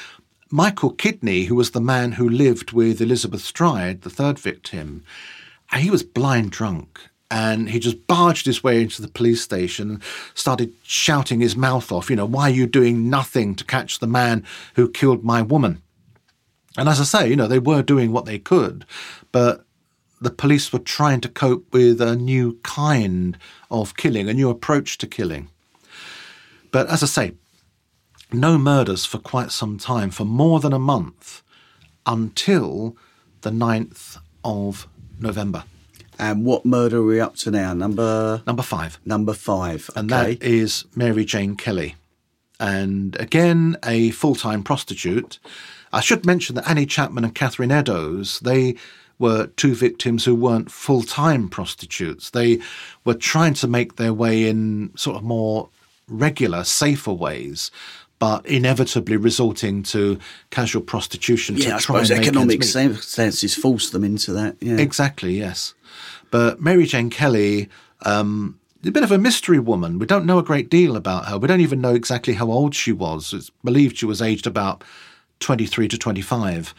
Michael 0.50 0.90
Kidney, 0.90 1.44
who 1.44 1.54
was 1.54 1.70
the 1.70 1.80
man 1.80 2.12
who 2.12 2.28
lived 2.28 2.72
with 2.72 3.00
Elizabeth 3.00 3.42
Stride, 3.42 4.02
the 4.02 4.10
third 4.10 4.38
victim, 4.38 5.04
he 5.76 5.90
was 5.90 6.02
blind 6.02 6.50
drunk. 6.50 7.00
And 7.32 7.70
he 7.70 7.78
just 7.78 8.08
barged 8.08 8.46
his 8.46 8.64
way 8.64 8.82
into 8.82 9.00
the 9.00 9.06
police 9.06 9.40
station 9.40 9.88
and 9.88 10.02
started 10.34 10.72
shouting 10.82 11.38
his 11.38 11.54
mouth 11.54 11.92
off, 11.92 12.10
you 12.10 12.16
know, 12.16 12.26
why 12.26 12.50
are 12.50 12.54
you 12.54 12.66
doing 12.66 13.08
nothing 13.08 13.54
to 13.54 13.64
catch 13.64 14.00
the 14.00 14.08
man 14.08 14.44
who 14.74 14.90
killed 14.90 15.22
my 15.22 15.40
woman? 15.40 15.80
And 16.76 16.88
as 16.88 17.00
I 17.00 17.04
say, 17.04 17.28
you 17.28 17.36
know, 17.36 17.46
they 17.46 17.60
were 17.60 17.82
doing 17.82 18.10
what 18.10 18.24
they 18.24 18.40
could, 18.40 18.84
but 19.30 19.64
the 20.20 20.30
police 20.30 20.72
were 20.72 20.80
trying 20.80 21.20
to 21.20 21.28
cope 21.28 21.72
with 21.72 22.00
a 22.00 22.16
new 22.16 22.58
kind 22.64 23.38
of 23.70 23.96
killing, 23.96 24.28
a 24.28 24.34
new 24.34 24.50
approach 24.50 24.98
to 24.98 25.06
killing. 25.06 25.48
But 26.72 26.88
as 26.88 27.04
I 27.04 27.06
say, 27.06 27.34
no 28.32 28.58
murders 28.58 29.04
for 29.04 29.18
quite 29.18 29.50
some 29.50 29.78
time, 29.78 30.10
for 30.10 30.24
more 30.24 30.60
than 30.60 30.72
a 30.72 30.78
month, 30.78 31.42
until 32.06 32.96
the 33.42 33.50
9th 33.50 34.18
of 34.44 34.88
November. 35.18 35.64
And 36.18 36.44
what 36.44 36.66
murder 36.66 36.98
are 36.98 37.04
we 37.04 37.18
up 37.18 37.36
to 37.36 37.50
now? 37.50 37.72
Number 37.72 38.42
Number 38.46 38.62
five. 38.62 38.98
number 39.06 39.32
five. 39.32 39.88
And 39.96 40.10
that 40.10 40.42
is 40.42 40.84
Mary 40.94 41.24
Jane 41.24 41.56
Kelly. 41.56 41.94
And 42.58 43.16
again, 43.16 43.78
a 43.84 44.10
full 44.10 44.34
time 44.34 44.62
prostitute. 44.62 45.38
I 45.94 46.00
should 46.00 46.26
mention 46.26 46.56
that 46.56 46.68
Annie 46.68 46.84
Chapman 46.84 47.24
and 47.24 47.34
Catherine 47.34 47.72
Eddowes, 47.72 48.38
they 48.40 48.76
were 49.18 49.46
two 49.56 49.74
victims 49.74 50.24
who 50.26 50.34
weren't 50.34 50.70
full 50.70 51.02
time 51.02 51.48
prostitutes. 51.48 52.30
They 52.30 52.60
were 53.04 53.14
trying 53.14 53.54
to 53.54 53.66
make 53.66 53.96
their 53.96 54.12
way 54.12 54.46
in 54.46 54.92
sort 54.96 55.16
of 55.16 55.22
more 55.22 55.70
regular, 56.06 56.64
safer 56.64 57.12
ways, 57.12 57.70
but 58.20 58.46
inevitably 58.46 59.16
resorting 59.16 59.82
to 59.82 60.18
casual 60.50 60.82
prostitution 60.82 61.56
to 61.56 61.62
yeah, 61.62 61.76
I 61.76 61.78
try 61.78 62.04
suppose 62.04 62.10
economic 62.12 62.62
circumstances 62.62 63.56
forced 63.56 63.90
them 63.92 64.04
into 64.04 64.32
that. 64.34 64.56
Yeah. 64.60 64.76
Exactly, 64.76 65.36
yes. 65.36 65.74
But 66.30 66.60
Mary 66.60 66.86
Jane 66.86 67.10
Kelly 67.10 67.68
um, 68.02 68.60
a 68.86 68.90
bit 68.90 69.02
of 69.02 69.10
a 69.12 69.18
mystery 69.18 69.58
woman. 69.58 69.98
We 69.98 70.06
don't 70.06 70.24
know 70.26 70.38
a 70.38 70.42
great 70.42 70.70
deal 70.70 70.96
about 70.96 71.26
her. 71.26 71.38
We 71.38 71.48
don't 71.48 71.60
even 71.60 71.80
know 71.80 71.94
exactly 71.94 72.34
how 72.34 72.50
old 72.50 72.74
she 72.74 72.92
was. 72.92 73.32
It's 73.34 73.50
believed 73.64 73.98
she 73.98 74.06
was 74.06 74.22
aged 74.22 74.46
about 74.46 74.84
23 75.40 75.88
to 75.88 75.98
25. 75.98 76.74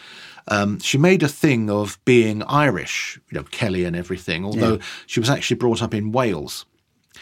Um, 0.48 0.80
she 0.80 0.98
made 0.98 1.22
a 1.22 1.28
thing 1.28 1.70
of 1.70 2.00
being 2.06 2.42
Irish, 2.44 3.20
you 3.30 3.38
know, 3.38 3.44
Kelly 3.46 3.86
and 3.86 3.96
everything, 3.96 4.44
although 4.44 4.76
Yeah. 4.76 4.84
she 5.06 5.20
was 5.20 5.30
actually 5.30 5.58
brought 5.58 5.84
up 5.84 5.94
in 5.94 6.12
Wales. 6.12 6.66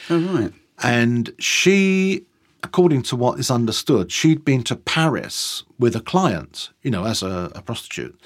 Oh, 0.10 0.20
right. 0.20 0.54
And 0.82 1.34
she, 1.40 2.26
according 2.64 3.04
to 3.04 3.16
what 3.16 3.40
is 3.40 3.52
understood, 3.52 4.12
she'd 4.12 4.44
been 4.44 4.64
to 4.64 4.76
Paris 4.76 5.64
with 5.78 5.96
a 5.96 6.02
client, 6.02 6.70
you 6.82 6.92
know, 6.92 7.06
as 7.06 7.24
a, 7.24 7.52
a 7.56 7.62
prostitute. 7.62 8.20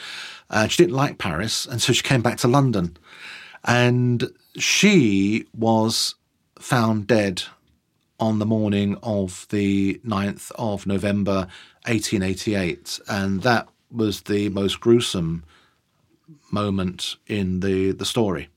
And 0.50 0.72
she 0.72 0.84
didn't 0.84 0.96
like 0.96 1.18
Paris, 1.18 1.66
and 1.66 1.82
so 1.82 1.94
she 1.94 2.04
came 2.04 2.22
back 2.22 2.38
to 2.40 2.48
London. 2.48 2.98
And 3.64 4.30
she 4.58 5.46
was 5.56 6.16
found 6.60 7.08
dead 7.08 7.44
on 8.20 8.40
the 8.40 8.46
morning 8.46 8.98
of 9.04 9.48
the 9.50 10.00
9th 10.06 10.52
of 10.56 10.86
November 10.86 11.48
1888. 11.86 13.00
And 13.08 13.42
that 13.42 13.68
was 13.92 14.22
the 14.22 14.50
most 14.50 14.80
gruesome 14.80 15.44
moment 16.52 17.16
in 17.28 17.60
the, 17.60 17.92
the 17.92 18.06
story. 18.06 18.50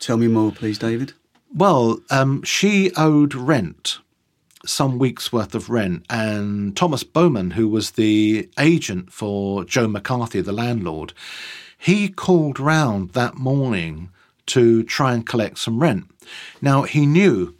Tell 0.00 0.16
me 0.16 0.28
more, 0.28 0.52
please, 0.52 0.78
David. 0.78 1.14
Well, 1.54 2.00
um, 2.10 2.42
she 2.42 2.90
owed 2.96 3.34
rent, 3.34 3.98
some 4.66 4.98
weeks' 4.98 5.32
worth 5.32 5.54
of 5.54 5.70
rent, 5.70 6.04
and 6.08 6.76
Thomas 6.76 7.02
Bowman, 7.04 7.52
who 7.52 7.68
was 7.68 7.92
the 7.92 8.48
agent 8.58 9.12
for 9.12 9.64
Joe 9.64 9.88
McCarthy, 9.88 10.40
the 10.40 10.52
landlord, 10.52 11.12
he 11.78 12.08
called 12.08 12.58
round 12.58 13.10
that 13.10 13.36
morning 13.36 14.10
to 14.46 14.82
try 14.82 15.12
and 15.12 15.26
collect 15.26 15.58
some 15.58 15.80
rent. 15.80 16.04
Now, 16.60 16.82
he 16.82 17.06
knew 17.06 17.54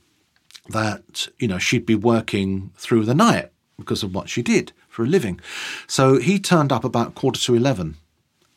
that, 0.68 1.28
you 1.38 1.48
know, 1.48 1.58
she'd 1.58 1.86
be 1.86 1.94
working 1.94 2.70
through 2.76 3.04
the 3.04 3.14
night 3.14 3.50
because 3.78 4.02
of 4.02 4.14
what 4.14 4.28
she 4.28 4.42
did 4.42 4.72
for 4.88 5.04
a 5.04 5.08
living. 5.08 5.40
So 5.86 6.18
he 6.18 6.38
turned 6.38 6.72
up 6.72 6.84
about 6.84 7.14
quarter 7.14 7.40
to 7.40 7.54
11. 7.54 7.96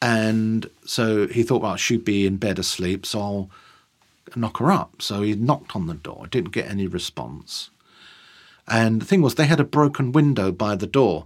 And 0.02 0.70
so 0.86 1.28
he 1.28 1.44
thought, 1.44 1.62
well, 1.62 1.76
she'd 1.76 2.06
be 2.06 2.26
in 2.26 2.38
bed 2.38 2.60
asleep, 2.60 3.06
so 3.06 3.20
I'll 3.20 3.50
knock 4.36 4.58
her 4.58 4.72
up. 4.72 5.02
So 5.02 5.22
he 5.22 5.34
knocked 5.36 5.76
on 5.76 5.88
the 5.88 5.96
door, 5.96 6.28
didn't 6.28 6.52
get 6.52 6.70
any 6.70 6.88
response. 6.88 7.72
And 8.68 9.02
the 9.02 9.06
thing 9.06 9.22
was, 9.22 9.36
they 9.36 9.46
had 9.46 9.60
a 9.60 9.66
broken 9.66 10.12
window 10.12 10.52
by 10.52 10.76
the 10.76 10.88
door 10.88 11.26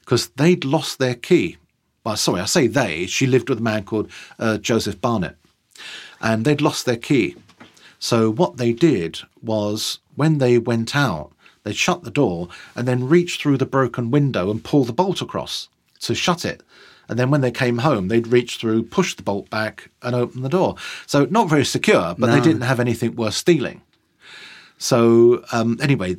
because 0.00 0.28
they'd 0.28 0.64
lost 0.64 0.98
their 0.98 1.14
key. 1.14 1.58
Well, 2.04 2.16
sorry, 2.16 2.40
I 2.40 2.46
say 2.46 2.66
they. 2.66 3.06
She 3.06 3.26
lived 3.26 3.48
with 3.48 3.58
a 3.58 3.62
man 3.62 3.84
called 3.84 4.10
uh, 4.38 4.58
Joseph 4.58 5.00
Barnett, 5.00 5.36
and 6.20 6.44
they'd 6.44 6.62
lost 6.62 6.86
their 6.86 6.96
key. 6.96 7.36
So 7.98 8.30
what 8.30 8.56
they 8.56 8.72
did 8.72 9.20
was, 9.42 9.98
when 10.14 10.38
they 10.38 10.58
went 10.58 10.96
out, 10.96 11.32
they 11.64 11.72
shut 11.72 12.04
the 12.04 12.10
door 12.10 12.48
and 12.74 12.88
then 12.88 13.08
reached 13.08 13.42
through 13.42 13.58
the 13.58 13.66
broken 13.66 14.10
window 14.10 14.50
and 14.50 14.64
pulled 14.64 14.86
the 14.86 14.92
bolt 14.92 15.20
across 15.20 15.68
to 16.00 16.14
shut 16.14 16.44
it. 16.44 16.62
And 17.08 17.18
then 17.18 17.30
when 17.30 17.40
they 17.40 17.50
came 17.50 17.78
home, 17.78 18.08
they'd 18.08 18.26
reach 18.26 18.56
through, 18.56 18.84
push 18.84 19.14
the 19.14 19.22
bolt 19.22 19.50
back, 19.50 19.90
and 20.02 20.14
open 20.14 20.42
the 20.42 20.48
door. 20.48 20.76
So 21.06 21.26
not 21.26 21.48
very 21.48 21.64
secure, 21.64 22.14
but 22.16 22.30
they 22.30 22.40
didn't 22.40 22.62
have 22.62 22.80
anything 22.80 23.16
worth 23.16 23.34
stealing. 23.34 23.82
So 24.78 25.42
um, 25.52 25.78
anyway, 25.80 26.16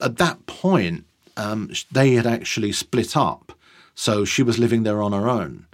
at 0.00 0.16
that 0.18 0.46
point, 0.46 1.04
um, 1.36 1.70
they 1.90 2.12
had 2.12 2.26
actually 2.26 2.72
split 2.72 3.16
up. 3.16 3.52
So 3.94 4.24
she 4.24 4.42
was 4.42 4.58
living 4.58 4.82
there 4.82 5.02
on 5.02 5.12
her 5.12 5.28
own. 5.28 5.66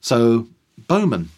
So 0.00 0.48
Bowman 0.76 1.30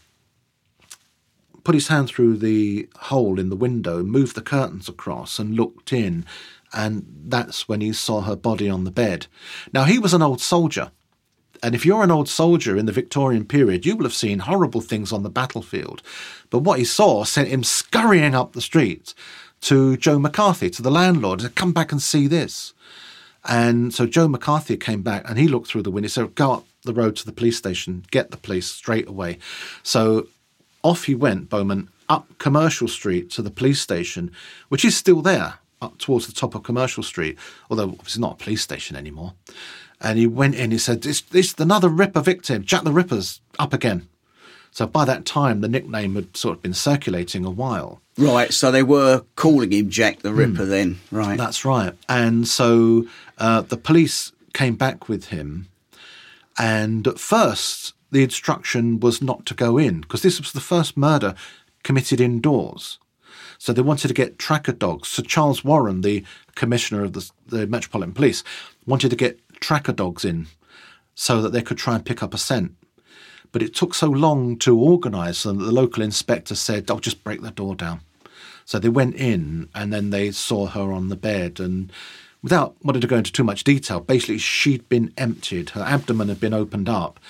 put 1.64 1.74
his 1.74 1.88
hand 1.88 2.08
through 2.08 2.38
the 2.38 2.88
hole 2.96 3.38
in 3.38 3.50
the 3.50 3.56
window, 3.56 4.02
moved 4.02 4.34
the 4.34 4.42
curtains 4.42 4.88
across, 4.88 5.38
and 5.38 5.54
looked 5.54 5.92
in. 5.92 6.24
And 6.72 7.04
that's 7.26 7.68
when 7.68 7.80
he 7.80 7.92
saw 7.92 8.22
her 8.22 8.36
body 8.36 8.68
on 8.68 8.84
the 8.84 8.90
bed. 8.90 9.26
Now, 9.72 9.84
he 9.84 9.98
was 9.98 10.14
an 10.14 10.22
old 10.22 10.40
soldier. 10.40 10.90
And 11.62 11.74
if 11.74 11.86
you're 11.86 12.02
an 12.02 12.10
old 12.10 12.28
soldier 12.28 12.76
in 12.76 12.86
the 12.86 12.92
Victorian 12.92 13.44
period, 13.44 13.86
you 13.86 13.94
will 13.94 14.04
have 14.04 14.14
seen 14.14 14.40
horrible 14.40 14.80
things 14.80 15.12
on 15.12 15.22
the 15.22 15.30
battlefield. 15.30 16.02
But 16.50 16.60
what 16.60 16.78
he 16.78 16.84
saw 16.84 17.24
sent 17.24 17.48
him 17.48 17.62
scurrying 17.62 18.34
up 18.34 18.52
the 18.52 18.60
street 18.60 19.14
to 19.62 19.96
Joe 19.96 20.18
McCarthy, 20.18 20.70
to 20.70 20.82
the 20.82 20.90
landlord, 20.90 21.40
and 21.40 21.48
said, 21.48 21.56
Come 21.56 21.72
back 21.72 21.92
and 21.92 22.02
see 22.02 22.26
this. 22.26 22.74
And 23.44 23.92
so 23.92 24.06
Joe 24.06 24.28
McCarthy 24.28 24.76
came 24.76 25.02
back 25.02 25.28
and 25.28 25.38
he 25.38 25.48
looked 25.48 25.68
through 25.68 25.82
the 25.82 25.90
window. 25.90 26.06
He 26.06 26.10
said, 26.10 26.34
Go 26.34 26.52
up 26.52 26.66
the 26.84 26.92
road 26.94 27.16
to 27.16 27.26
the 27.26 27.32
police 27.32 27.56
station, 27.56 28.04
get 28.10 28.30
the 28.30 28.36
police 28.36 28.66
straight 28.66 29.08
away. 29.08 29.38
So 29.82 30.28
off 30.82 31.04
he 31.04 31.14
went, 31.14 31.48
Bowman, 31.48 31.88
up 32.08 32.26
Commercial 32.38 32.88
Street 32.88 33.30
to 33.30 33.42
the 33.42 33.50
police 33.50 33.80
station, 33.80 34.30
which 34.68 34.84
is 34.84 34.96
still 34.96 35.22
there, 35.22 35.54
up 35.80 35.98
towards 35.98 36.26
the 36.26 36.32
top 36.32 36.54
of 36.54 36.62
Commercial 36.62 37.02
Street, 37.02 37.38
although 37.70 37.96
it's 38.00 38.18
not 38.18 38.34
a 38.34 38.44
police 38.44 38.62
station 38.62 38.96
anymore. 38.96 39.34
And 40.00 40.18
he 40.18 40.26
went 40.26 40.56
in, 40.56 40.72
he 40.72 40.78
said, 40.78 41.02
This 41.02 41.20
this 41.20 41.54
another 41.58 41.88
Ripper 41.88 42.20
victim, 42.20 42.64
Jack 42.64 42.82
the 42.82 42.92
Ripper's 42.92 43.40
up 43.58 43.72
again. 43.72 44.08
So 44.72 44.86
by 44.86 45.04
that 45.04 45.24
time, 45.24 45.60
the 45.60 45.68
nickname 45.68 46.14
had 46.16 46.36
sort 46.36 46.56
of 46.56 46.62
been 46.62 46.74
circulating 46.74 47.44
a 47.44 47.50
while. 47.50 48.01
Right, 48.18 48.52
so 48.52 48.70
they 48.70 48.82
were 48.82 49.24
calling 49.36 49.72
him 49.72 49.88
Jack 49.88 50.20
the 50.20 50.34
Ripper 50.34 50.66
then, 50.66 51.00
right? 51.10 51.38
That's 51.38 51.64
right. 51.64 51.94
And 52.08 52.46
so 52.46 53.06
uh, 53.38 53.62
the 53.62 53.78
police 53.78 54.32
came 54.52 54.74
back 54.74 55.08
with 55.08 55.26
him. 55.26 55.68
And 56.58 57.06
at 57.06 57.18
first, 57.18 57.94
the 58.10 58.22
instruction 58.22 59.00
was 59.00 59.22
not 59.22 59.46
to 59.46 59.54
go 59.54 59.78
in 59.78 60.02
because 60.02 60.20
this 60.20 60.38
was 60.38 60.52
the 60.52 60.60
first 60.60 60.96
murder 60.96 61.34
committed 61.82 62.20
indoors. 62.20 62.98
So 63.58 63.72
they 63.72 63.82
wanted 63.82 64.08
to 64.08 64.14
get 64.14 64.38
tracker 64.38 64.72
dogs. 64.72 65.08
So 65.08 65.22
Charles 65.22 65.64
Warren, 65.64 66.02
the 66.02 66.24
commissioner 66.54 67.04
of 67.04 67.14
the, 67.14 67.30
the 67.46 67.66
Metropolitan 67.66 68.12
Police, 68.12 68.44
wanted 68.86 69.10
to 69.10 69.16
get 69.16 69.40
tracker 69.60 69.92
dogs 69.92 70.24
in 70.24 70.48
so 71.14 71.40
that 71.40 71.52
they 71.52 71.62
could 71.62 71.78
try 71.78 71.94
and 71.94 72.04
pick 72.04 72.22
up 72.22 72.34
a 72.34 72.38
scent. 72.38 72.74
But 73.52 73.62
it 73.62 73.74
took 73.74 73.94
so 73.94 74.08
long 74.08 74.58
to 74.60 74.76
organise 74.78 75.42
them 75.42 75.58
that 75.58 75.64
the 75.66 75.72
local 75.72 76.02
inspector 76.02 76.54
said, 76.54 76.90
"I'll 76.90 76.98
just 76.98 77.22
break 77.22 77.42
the 77.42 77.50
door 77.50 77.76
down." 77.76 78.00
So 78.64 78.78
they 78.78 78.88
went 78.88 79.14
in 79.16 79.68
and 79.74 79.92
then 79.92 80.10
they 80.10 80.30
saw 80.30 80.66
her 80.66 80.92
on 80.92 81.08
the 81.08 81.16
bed 81.16 81.60
and 81.60 81.92
without 82.42 82.74
wanting 82.82 83.00
to 83.00 83.06
go 83.06 83.16
into 83.16 83.32
too 83.32 83.44
much 83.44 83.64
detail, 83.64 84.00
basically 84.00 84.38
she'd 84.38 84.88
been 84.88 85.12
emptied, 85.16 85.70
her 85.70 85.82
abdomen 85.82 86.28
had 86.28 86.40
been 86.40 86.54
opened 86.54 86.88
up. 86.88 87.20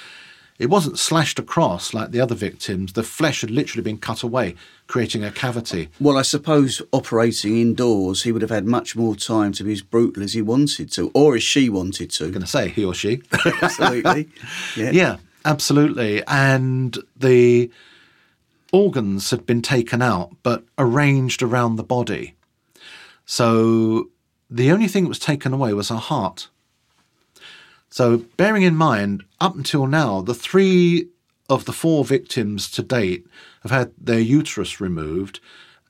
It 0.59 0.71
wasn't 0.71 0.99
slashed 0.99 1.39
across 1.39 1.93
like 1.93 2.13
the 2.13 2.21
other 2.21 2.35
victims, 2.35 2.93
the 2.93 3.03
flesh 3.03 3.41
had 3.41 3.51
literally 3.51 3.83
been 3.83 3.99
cut 3.99 4.23
away, 4.23 4.55
creating 4.87 5.25
a 5.25 5.33
cavity. 5.33 5.89
Well, 5.99 6.17
I 6.17 6.23
suppose 6.23 6.81
operating 6.93 7.59
indoors, 7.59 8.23
he 8.23 8.31
would 8.31 8.43
have 8.43 8.51
had 8.51 8.67
much 8.67 8.95
more 8.95 9.17
time 9.17 9.53
to 9.53 9.65
be 9.65 9.73
as 9.73 9.83
brutal 9.83 10.23
as 10.23 10.35
he 10.35 10.43
wanted 10.43 10.93
to, 10.93 11.11
or 11.15 11.35
as 11.35 11.43
she 11.43 11.69
wanted 11.69 12.11
to. 12.11 12.27
I'm 12.27 12.31
going 12.31 12.43
to 12.43 12.47
say 12.47 12.69
he 12.69 12.85
or 12.85 12.95
she. 12.95 13.23
Absolutely. 13.63 14.29
Yeah. 14.77 14.91
Yeah, 14.93 15.17
absolutely. 15.45 16.23
And 16.27 16.99
the 17.17 17.71
organs 18.73 19.31
had 19.31 19.45
been 19.45 19.63
taken 19.63 20.01
out 20.01 20.35
but 20.43 20.65
arranged 20.79 21.43
around 21.43 21.77
the 21.77 21.85
body. 21.85 22.35
So 23.27 24.11
the 24.51 24.71
only 24.71 24.89
thing 24.89 25.05
that 25.05 25.09
was 25.09 25.19
taken 25.19 25.53
away 25.53 25.73
was 25.73 25.89
her 25.89 25.97
heart. 25.97 26.49
So 27.91 28.19
bearing 28.37 28.63
in 28.63 28.75
mind, 28.75 29.25
up 29.41 29.55
until 29.55 29.87
now, 29.87 30.23
the 30.23 30.35
three 30.35 31.09
of 31.49 31.67
the 31.67 31.73
four 31.73 32.05
victims 32.05 32.71
to 32.71 32.83
date 32.83 33.27
have 33.63 33.71
had 33.71 33.93
their 33.99 34.21
uterus 34.21 34.81
removed, 34.81 35.41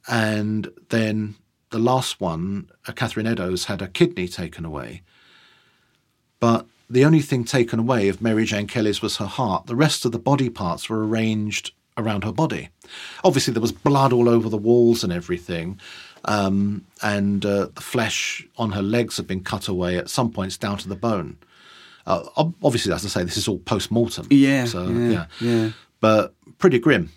and 0.08 0.68
then 0.88 1.36
the 1.70 1.78
last 1.78 2.20
one, 2.20 2.68
uh, 2.86 2.92
Catherine 2.92 3.26
Eddowes, 3.26 3.66
had 3.66 3.80
a 3.80 3.88
kidney 3.88 4.26
taken 4.26 4.64
away. 4.64 5.02
But 6.40 6.66
the 6.92 7.04
only 7.04 7.20
thing 7.20 7.44
taken 7.44 7.78
away 7.78 8.08
of 8.08 8.20
Mary 8.20 8.44
Jane 8.44 8.66
Kelly's 8.66 9.00
was 9.00 9.16
her 9.16 9.26
heart. 9.26 9.66
The 9.66 9.76
rest 9.76 10.04
of 10.04 10.12
the 10.12 10.18
body 10.18 10.50
parts 10.50 10.88
were 10.88 11.06
arranged 11.06 11.72
around 11.96 12.24
her 12.24 12.32
body. 12.32 12.68
Obviously, 13.24 13.52
there 13.52 13.62
was 13.62 13.72
blood 13.72 14.12
all 14.12 14.28
over 14.28 14.48
the 14.48 14.58
walls 14.58 15.02
and 15.02 15.12
everything, 15.12 15.80
um, 16.26 16.84
and 17.02 17.44
uh, 17.44 17.68
the 17.74 17.80
flesh 17.80 18.46
on 18.56 18.72
her 18.72 18.82
legs 18.82 19.16
had 19.16 19.26
been 19.26 19.42
cut 19.42 19.68
away 19.68 19.96
at 19.96 20.10
some 20.10 20.30
points 20.30 20.56
down 20.58 20.76
to 20.78 20.88
the 20.88 20.94
bone. 20.96 21.38
Uh, 22.06 22.28
obviously, 22.62 22.92
as 22.92 23.04
I 23.04 23.08
say, 23.08 23.24
this 23.24 23.36
is 23.36 23.48
all 23.48 23.58
post 23.58 23.90
mortem. 23.90 24.26
Yeah, 24.30 24.64
So 24.66 24.88
yeah, 24.88 25.10
yeah, 25.10 25.26
yeah. 25.40 25.70
but 26.00 26.34
pretty 26.58 26.78
grim. 26.78 27.10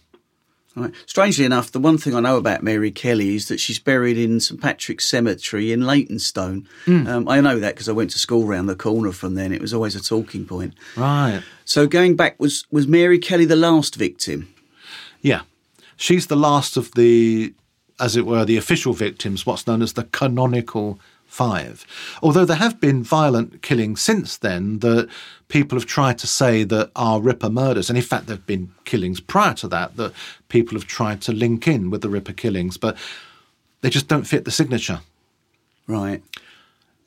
Right. 0.76 0.92
Strangely 1.06 1.46
enough, 1.46 1.72
the 1.72 1.80
one 1.80 1.98
thing 1.98 2.14
I 2.16 2.20
know 2.20 2.36
about 2.36 2.62
Mary 2.62 2.92
Kelly 2.92 3.36
is 3.36 3.48
that 3.48 3.62
she's 3.62 3.80
buried 3.80 4.18
in 4.18 4.42
St 4.42 4.60
Patrick's 4.60 5.08
Cemetery 5.08 5.72
in 5.72 5.86
Leytonstone. 5.86 6.68
Um, 7.08 7.30
I 7.30 7.40
know 7.40 7.60
that 7.60 7.76
because 7.76 7.88
I 7.88 7.94
went 7.94 8.12
to 8.12 8.20
school 8.20 8.46
round 8.46 8.68
the 8.68 8.76
corner 8.76 9.14
from 9.14 9.36
then. 9.36 9.54
It 9.54 9.62
was 9.62 9.74
always 9.74 9.96
a 9.96 10.04
talking 10.04 10.46
point. 10.46 10.74
Right. 10.98 11.42
So 11.64 11.88
going 11.88 12.18
back, 12.18 12.40
was 12.40 12.66
was 12.72 12.88
Mary 12.88 13.20
Kelly 13.20 13.46
the 13.46 13.56
last 13.56 13.96
victim? 13.96 14.54
Yeah. 15.22 15.42
She's 15.96 16.28
the 16.28 16.36
last 16.36 16.76
of 16.76 16.92
the, 16.92 17.54
as 18.00 18.18
it 18.18 18.26
were, 18.26 18.44
the 18.44 18.58
official 18.58 18.92
victims, 18.92 19.46
what's 19.46 19.66
known 19.66 19.82
as 19.82 19.94
the 19.94 20.04
canonical 20.04 21.00
five. 21.36 21.86
Although 22.24 22.46
there 22.46 22.56
have 22.56 22.80
been 22.80 23.04
violent 23.04 23.62
killings 23.62 24.02
since 24.02 24.38
then 24.38 24.80
that 24.80 25.10
people 25.50 25.78
have 25.78 25.86
tried 25.86 26.18
to 26.20 26.28
say 26.28 26.64
that 26.64 26.92
are 26.96 27.20
Ripper 27.20 27.50
murders. 27.50 27.90
And 27.90 27.98
in 27.98 28.04
fact, 28.04 28.28
there 28.28 28.38
have 28.38 28.48
been 28.48 28.74
killings 28.86 29.20
prior 29.20 29.54
to 29.56 29.68
that 29.68 29.98
that 29.98 30.14
people 30.48 30.78
have 30.78 30.88
tried 30.88 31.20
to 31.24 31.34
link 31.34 31.68
in 31.68 31.90
with 31.90 32.02
the 32.02 32.10
Ripper 32.10 32.32
killings. 32.32 32.78
But 32.78 32.96
they 33.82 33.90
just 33.90 34.08
don't 34.08 34.24
fit 34.24 34.46
the 34.46 34.52
signature. 34.52 35.02
Right. 35.88 36.24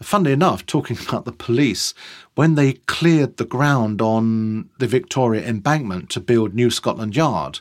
Funnily 0.03 0.33
enough, 0.33 0.67
talking 0.67 0.99
about 1.09 1.25
the 1.25 1.33
police, 1.33 1.95
when 2.35 2.55
they 2.55 2.75
cleared 2.75 3.39
the 3.39 3.47
ground 3.47 4.03
on 4.03 4.69
the 4.79 4.87
Victoria 4.87 5.43
embankment 5.43 6.11
to 6.11 6.21
build 6.21 6.55
New 6.55 6.71
Scotland 6.71 7.17
Yard, 7.17 7.61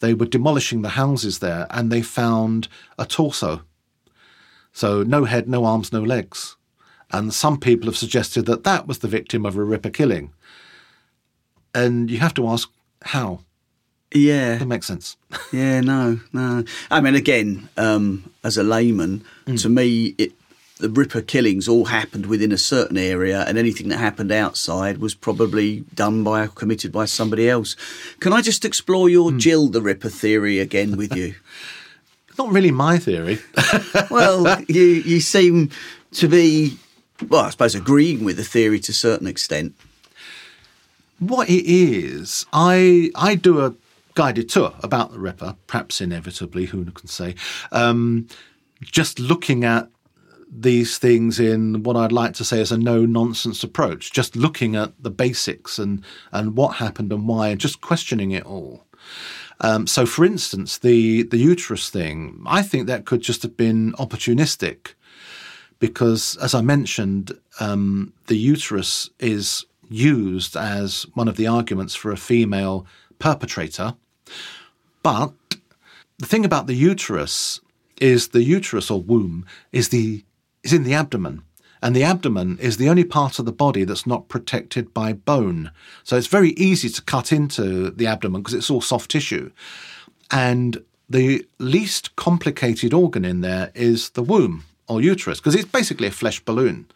they 0.00 0.14
were 0.14 0.26
demolishing 0.26 0.80
the 0.80 0.96
houses 1.02 1.40
there 1.40 1.66
and 1.68 1.92
they 1.92 2.00
found 2.00 2.66
a 2.98 3.04
torso. 3.04 3.60
So 4.78 5.02
no 5.02 5.24
head, 5.24 5.48
no 5.48 5.64
arms, 5.64 5.92
no 5.92 6.00
legs. 6.00 6.54
And 7.10 7.34
some 7.34 7.58
people 7.58 7.86
have 7.86 7.96
suggested 7.96 8.46
that 8.46 8.62
that 8.62 8.86
was 8.86 9.00
the 9.00 9.08
victim 9.08 9.44
of 9.44 9.56
a 9.56 9.64
Ripper 9.64 9.90
killing. 9.90 10.32
And 11.74 12.08
you 12.08 12.18
have 12.18 12.34
to 12.34 12.46
ask 12.46 12.70
how. 13.02 13.40
Yeah. 14.14 14.58
That 14.58 14.66
makes 14.68 14.86
sense. 14.86 15.16
Yeah, 15.52 15.80
no, 15.80 16.20
no. 16.32 16.62
I 16.92 17.00
mean, 17.00 17.16
again, 17.16 17.68
um, 17.76 18.30
as 18.44 18.56
a 18.56 18.62
layman, 18.62 19.24
to 19.56 19.68
me, 19.68 20.14
it, 20.16 20.32
the 20.78 20.88
Ripper 20.88 21.22
killings 21.22 21.66
all 21.66 21.86
happened 21.86 22.26
within 22.26 22.52
a 22.52 22.58
certain 22.58 22.98
area, 22.98 23.44
and 23.48 23.58
anything 23.58 23.88
that 23.88 23.98
happened 23.98 24.30
outside 24.30 24.98
was 24.98 25.14
probably 25.14 25.80
done 25.92 26.22
by 26.22 26.46
committed 26.46 26.92
by 26.92 27.06
somebody 27.06 27.48
else. 27.48 27.74
Can 28.20 28.32
I 28.32 28.42
just 28.42 28.64
explore 28.64 29.08
your 29.08 29.32
Jill 29.32 29.68
the 29.68 29.82
Ripper 29.82 30.08
theory 30.08 30.60
again 30.60 30.96
with 30.96 31.16
you? 31.20 31.34
Not 32.38 32.52
really 32.52 32.70
my 32.70 32.98
theory. 32.98 33.40
well, 34.10 34.62
you 34.68 34.82
you 34.82 35.20
seem 35.20 35.70
to 36.12 36.28
be, 36.28 36.78
well, 37.28 37.44
I 37.44 37.50
suppose, 37.50 37.74
agreeing 37.74 38.24
with 38.24 38.36
the 38.36 38.44
theory 38.44 38.78
to 38.80 38.92
a 38.92 38.94
certain 38.94 39.26
extent. 39.26 39.74
What 41.18 41.50
it 41.50 41.64
is, 41.66 42.46
I 42.52 43.10
I 43.16 43.34
do 43.34 43.64
a 43.64 43.74
guided 44.14 44.48
tour 44.48 44.74
about 44.82 45.12
the 45.12 45.18
Ripper, 45.18 45.56
perhaps 45.66 46.00
inevitably, 46.00 46.66
who 46.66 46.84
can 46.86 47.08
say, 47.08 47.34
um, 47.72 48.28
just 48.82 49.18
looking 49.18 49.64
at 49.64 49.88
these 50.50 50.98
things 50.98 51.38
in 51.38 51.82
what 51.82 51.96
I'd 51.96 52.12
like 52.12 52.34
to 52.34 52.44
say 52.44 52.60
is 52.60 52.72
a 52.72 52.78
no 52.78 53.04
nonsense 53.04 53.62
approach, 53.64 54.12
just 54.12 54.36
looking 54.36 54.76
at 54.76 54.92
the 55.02 55.10
basics 55.10 55.78
and 55.78 56.04
and 56.30 56.56
what 56.56 56.76
happened 56.76 57.12
and 57.12 57.26
why, 57.26 57.48
and 57.48 57.60
just 57.60 57.80
questioning 57.80 58.30
it 58.30 58.46
all. 58.46 58.84
Um, 59.60 59.86
so, 59.86 60.06
for 60.06 60.24
instance, 60.24 60.78
the 60.78 61.24
the 61.24 61.38
uterus 61.38 61.90
thing, 61.90 62.42
I 62.46 62.62
think 62.62 62.86
that 62.86 63.04
could 63.04 63.20
just 63.20 63.42
have 63.42 63.56
been 63.56 63.92
opportunistic, 63.94 64.94
because 65.78 66.36
as 66.36 66.54
I 66.54 66.60
mentioned, 66.60 67.32
um, 67.60 68.12
the 68.26 68.36
uterus 68.36 69.10
is 69.18 69.66
used 69.88 70.56
as 70.56 71.06
one 71.14 71.28
of 71.28 71.36
the 71.36 71.46
arguments 71.46 71.94
for 71.94 72.12
a 72.12 72.16
female 72.16 72.86
perpetrator. 73.18 73.94
But 75.02 75.32
the 76.18 76.26
thing 76.26 76.44
about 76.44 76.66
the 76.66 76.74
uterus 76.74 77.60
is 78.00 78.28
the 78.28 78.42
uterus 78.42 78.90
or 78.90 79.00
womb 79.00 79.44
is 79.72 79.88
the 79.88 80.24
is 80.62 80.72
in 80.72 80.84
the 80.84 80.94
abdomen. 80.94 81.42
And 81.82 81.94
the 81.94 82.04
abdomen 82.04 82.58
is 82.58 82.76
the 82.76 82.88
only 82.88 83.04
part 83.04 83.38
of 83.38 83.44
the 83.44 83.52
body 83.52 83.84
that's 83.84 84.06
not 84.06 84.28
protected 84.28 84.92
by 84.92 85.12
bone. 85.12 85.70
So 86.04 86.16
it's 86.16 86.26
very 86.26 86.50
easy 86.50 86.88
to 86.88 87.02
cut 87.02 87.32
into 87.32 87.90
the 87.90 88.06
abdomen 88.06 88.42
because 88.42 88.54
it's 88.54 88.70
all 88.70 88.80
soft 88.80 89.10
tissue. 89.10 89.50
And 90.30 90.82
the 91.08 91.46
least 91.58 92.16
complicated 92.16 92.92
organ 92.92 93.24
in 93.24 93.40
there 93.40 93.70
is 93.74 94.10
the 94.10 94.22
womb 94.22 94.64
or 94.88 95.00
uterus 95.00 95.38
because 95.38 95.54
it's 95.54 95.70
basically 95.70 96.08
a 96.08 96.12
flesh 96.12 96.40
balloon. 96.40 96.86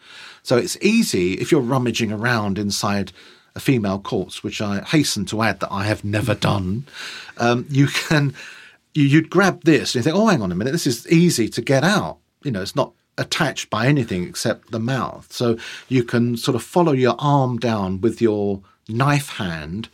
So 0.43 0.57
it's 0.57 0.77
easy 0.81 1.35
if 1.35 1.53
you're 1.53 1.61
rummaging 1.61 2.13
around 2.13 2.59
inside 2.59 3.13
a 3.55 3.61
female 3.61 3.99
corpse, 3.99 4.43
which 4.43 4.61
I 4.61 4.81
hasten 4.81 5.25
to 5.27 5.43
add 5.43 5.61
that 5.61 5.73
I 5.73 5.85
have 5.85 6.05
never 6.05 6.35
done. 6.35 6.85
Um, 7.39 7.67
you 7.69 7.87
can 7.87 8.35
you, 8.95 9.05
you'd 9.05 9.31
grab 9.31 9.65
this 9.65 9.95
and 9.95 10.01
you 10.01 10.11
think, 10.11 10.17
oh, 10.17 10.27
hang 10.27 10.43
on 10.43 10.53
a 10.53 10.55
minute, 10.55 10.73
this 10.73 10.87
is 10.87 11.09
easy 11.09 11.49
to 11.49 11.63
get 11.63 11.85
out. 11.85 12.19
You 12.43 12.51
know, 12.51 12.63
it's 12.63 12.77
not 12.77 12.93
attached 13.19 13.71
by 13.71 13.87
anything 13.87 14.25
except 14.25 14.71
the 14.71 14.81
mouth. 14.81 15.33
So 15.33 15.59
you 15.89 16.05
can 16.05 16.37
sort 16.37 16.55
of 16.55 16.63
follow 16.63 16.93
your 16.93 17.15
arm 17.19 17.59
down 17.59 18.01
with 18.01 18.21
your 18.23 18.63
knife 18.89 19.31
hand 19.37 19.89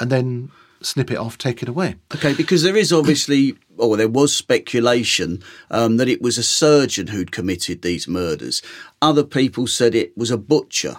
and 0.00 0.10
then 0.10 0.50
snip 0.80 1.10
it 1.10 1.18
off, 1.18 1.38
take 1.38 1.62
it 1.62 1.68
away. 1.68 1.96
Okay, 2.14 2.34
because 2.34 2.62
there 2.62 2.76
is 2.76 2.92
obviously, 2.92 3.56
or 3.78 3.96
there 3.96 4.08
was 4.08 4.34
speculation 4.34 5.42
um, 5.70 5.96
that 5.96 6.08
it 6.08 6.22
was 6.22 6.38
a 6.38 6.42
surgeon 6.42 7.08
who'd 7.08 7.32
committed 7.32 7.82
these 7.82 8.08
murders. 8.08 8.62
Other 9.02 9.24
people 9.24 9.66
said 9.66 9.94
it 9.94 10.16
was 10.16 10.30
a 10.30 10.38
butcher. 10.38 10.96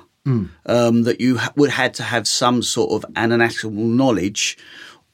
Um, 0.65 1.03
that 1.03 1.21
you 1.21 1.37
ha- 1.37 1.53
would 1.55 1.69
had 1.69 1.93
to 1.93 2.03
have 2.03 2.27
some 2.27 2.61
sort 2.61 2.91
of 2.91 3.09
anatomical 3.15 3.71
knowledge, 3.71 4.57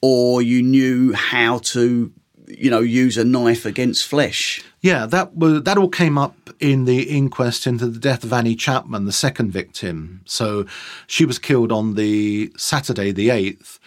or 0.02 0.42
you 0.42 0.60
knew 0.60 1.12
how 1.12 1.58
to, 1.58 2.10
you 2.58 2.70
know, 2.70 2.80
use 2.80 3.16
a 3.16 3.24
knife 3.24 3.64
against 3.66 4.06
flesh. 4.06 4.62
Yeah, 4.80 5.06
that 5.06 5.36
was 5.36 5.62
that 5.62 5.78
all 5.78 5.88
came 5.88 6.18
up 6.18 6.50
in 6.60 6.84
the 6.84 7.02
inquest 7.02 7.66
into 7.66 7.86
the 7.86 7.98
death 7.98 8.24
of 8.24 8.32
Annie 8.32 8.56
Chapman, 8.56 9.04
the 9.04 9.12
second 9.12 9.50
victim. 9.50 10.20
So 10.24 10.66
she 11.06 11.24
was 11.24 11.38
killed 11.38 11.72
on 11.72 11.94
the 11.94 12.52
Saturday, 12.56 13.10
the 13.12 13.30
eighth. 13.30 13.78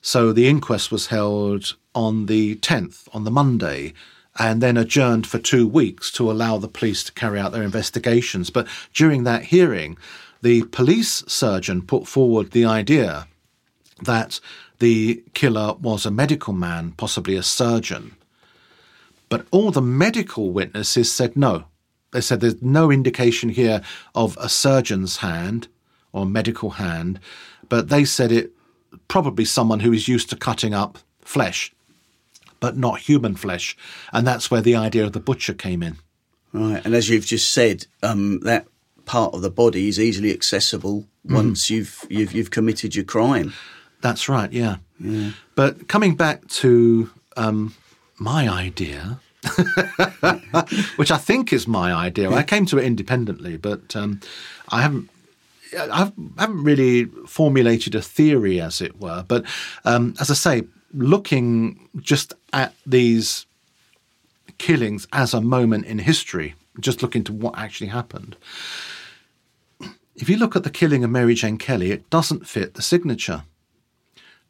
So 0.00 0.32
the 0.32 0.48
inquest 0.48 0.90
was 0.90 1.06
held 1.06 1.76
on 1.94 2.26
the 2.26 2.56
tenth, 2.56 3.08
on 3.12 3.24
the 3.24 3.30
Monday, 3.30 3.92
and 4.38 4.60
then 4.60 4.76
adjourned 4.76 5.26
for 5.26 5.38
two 5.38 5.66
weeks 5.66 6.10
to 6.12 6.30
allow 6.30 6.58
the 6.58 6.68
police 6.68 7.04
to 7.04 7.12
carry 7.12 7.38
out 7.38 7.52
their 7.52 7.62
investigations. 7.62 8.50
But 8.50 8.66
during 8.92 9.24
that 9.24 9.44
hearing, 9.44 9.96
the 10.40 10.64
police 10.64 11.22
surgeon 11.28 11.82
put 11.82 12.08
forward 12.08 12.50
the 12.50 12.64
idea 12.64 13.28
that 14.02 14.40
the 14.82 15.22
killer 15.32 15.74
was 15.74 16.04
a 16.04 16.10
medical 16.10 16.52
man, 16.52 16.90
possibly 16.96 17.36
a 17.36 17.42
surgeon. 17.44 18.16
But 19.28 19.46
all 19.52 19.70
the 19.70 19.80
medical 19.80 20.50
witnesses 20.50 21.10
said 21.10 21.36
no. 21.36 21.66
They 22.10 22.20
said 22.20 22.40
there's 22.40 22.60
no 22.60 22.90
indication 22.90 23.50
here 23.50 23.80
of 24.16 24.36
a 24.40 24.48
surgeon's 24.48 25.18
hand 25.18 25.68
or 26.12 26.26
medical 26.26 26.70
hand, 26.70 27.20
but 27.68 27.90
they 27.90 28.04
said 28.04 28.32
it 28.32 28.50
probably 29.06 29.44
someone 29.44 29.78
who 29.80 29.92
is 29.92 30.08
used 30.08 30.28
to 30.30 30.36
cutting 30.36 30.74
up 30.74 30.98
flesh, 31.20 31.72
but 32.58 32.76
not 32.76 32.98
human 32.98 33.36
flesh. 33.36 33.76
And 34.12 34.26
that's 34.26 34.50
where 34.50 34.62
the 34.62 34.74
idea 34.74 35.04
of 35.04 35.12
the 35.12 35.20
butcher 35.20 35.54
came 35.54 35.84
in. 35.84 35.98
Right, 36.52 36.84
and 36.84 36.92
as 36.92 37.08
you've 37.08 37.24
just 37.24 37.52
said, 37.52 37.86
um, 38.02 38.40
that 38.40 38.66
part 39.04 39.32
of 39.32 39.42
the 39.42 39.50
body 39.50 39.86
is 39.86 40.00
easily 40.00 40.32
accessible 40.32 41.06
once 41.24 41.70
you've 41.70 42.04
you've 42.10 42.32
you've 42.32 42.50
committed 42.50 42.96
your 42.96 43.04
crime. 43.04 43.52
That's 44.02 44.28
right, 44.28 44.52
yeah. 44.52 44.76
But 45.54 45.88
coming 45.88 46.14
back 46.14 46.46
to 46.48 47.10
um, 47.36 47.74
my 48.18 48.48
idea, 48.48 49.18
which 50.96 51.10
I 51.10 51.18
think 51.18 51.52
is 51.52 51.66
my 51.66 51.92
idea, 51.92 52.30
I 52.30 52.42
came 52.42 52.66
to 52.66 52.78
it 52.78 52.84
independently, 52.84 53.56
but 53.56 53.96
um, 53.96 54.20
I 54.68 54.82
haven't. 54.82 55.08
I 55.74 56.12
haven't 56.38 56.64
really 56.64 57.06
formulated 57.26 57.94
a 57.94 58.02
theory, 58.02 58.60
as 58.60 58.82
it 58.82 59.00
were. 59.00 59.24
But 59.26 59.46
um, 59.86 60.14
as 60.20 60.30
I 60.30 60.34
say, 60.34 60.64
looking 60.92 61.88
just 61.98 62.34
at 62.52 62.74
these 62.84 63.46
killings 64.58 65.08
as 65.14 65.32
a 65.32 65.40
moment 65.40 65.86
in 65.86 65.98
history, 65.98 66.54
just 66.78 67.02
looking 67.02 67.24
to 67.24 67.32
what 67.32 67.56
actually 67.56 67.86
happened. 67.86 68.36
If 70.14 70.28
you 70.28 70.36
look 70.36 70.54
at 70.54 70.62
the 70.62 70.70
killing 70.70 71.04
of 71.04 71.10
Mary 71.10 71.34
Jane 71.34 71.56
Kelly, 71.56 71.90
it 71.90 72.10
doesn't 72.10 72.46
fit 72.46 72.74
the 72.74 72.82
signature. 72.82 73.44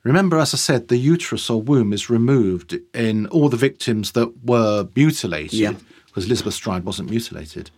Remember, 0.05 0.39
as 0.39 0.53
I 0.53 0.57
said, 0.57 0.89
the 0.89 0.97
uterus 0.97 1.49
or 1.49 1.63
womb 1.63 1.93
is 1.93 2.11
removed 2.11 2.77
in 2.93 3.27
all 3.29 3.49
the 3.49 3.57
victims 3.57 4.13
that 4.13 4.45
were 4.45 4.89
mutilated, 4.97 5.53
Yeah. 5.59 5.75
because 6.07 6.27
Elizabeth 6.27 6.55
Stride 6.55 6.85
wasn't 6.85 7.11
mutilated, 7.11 7.71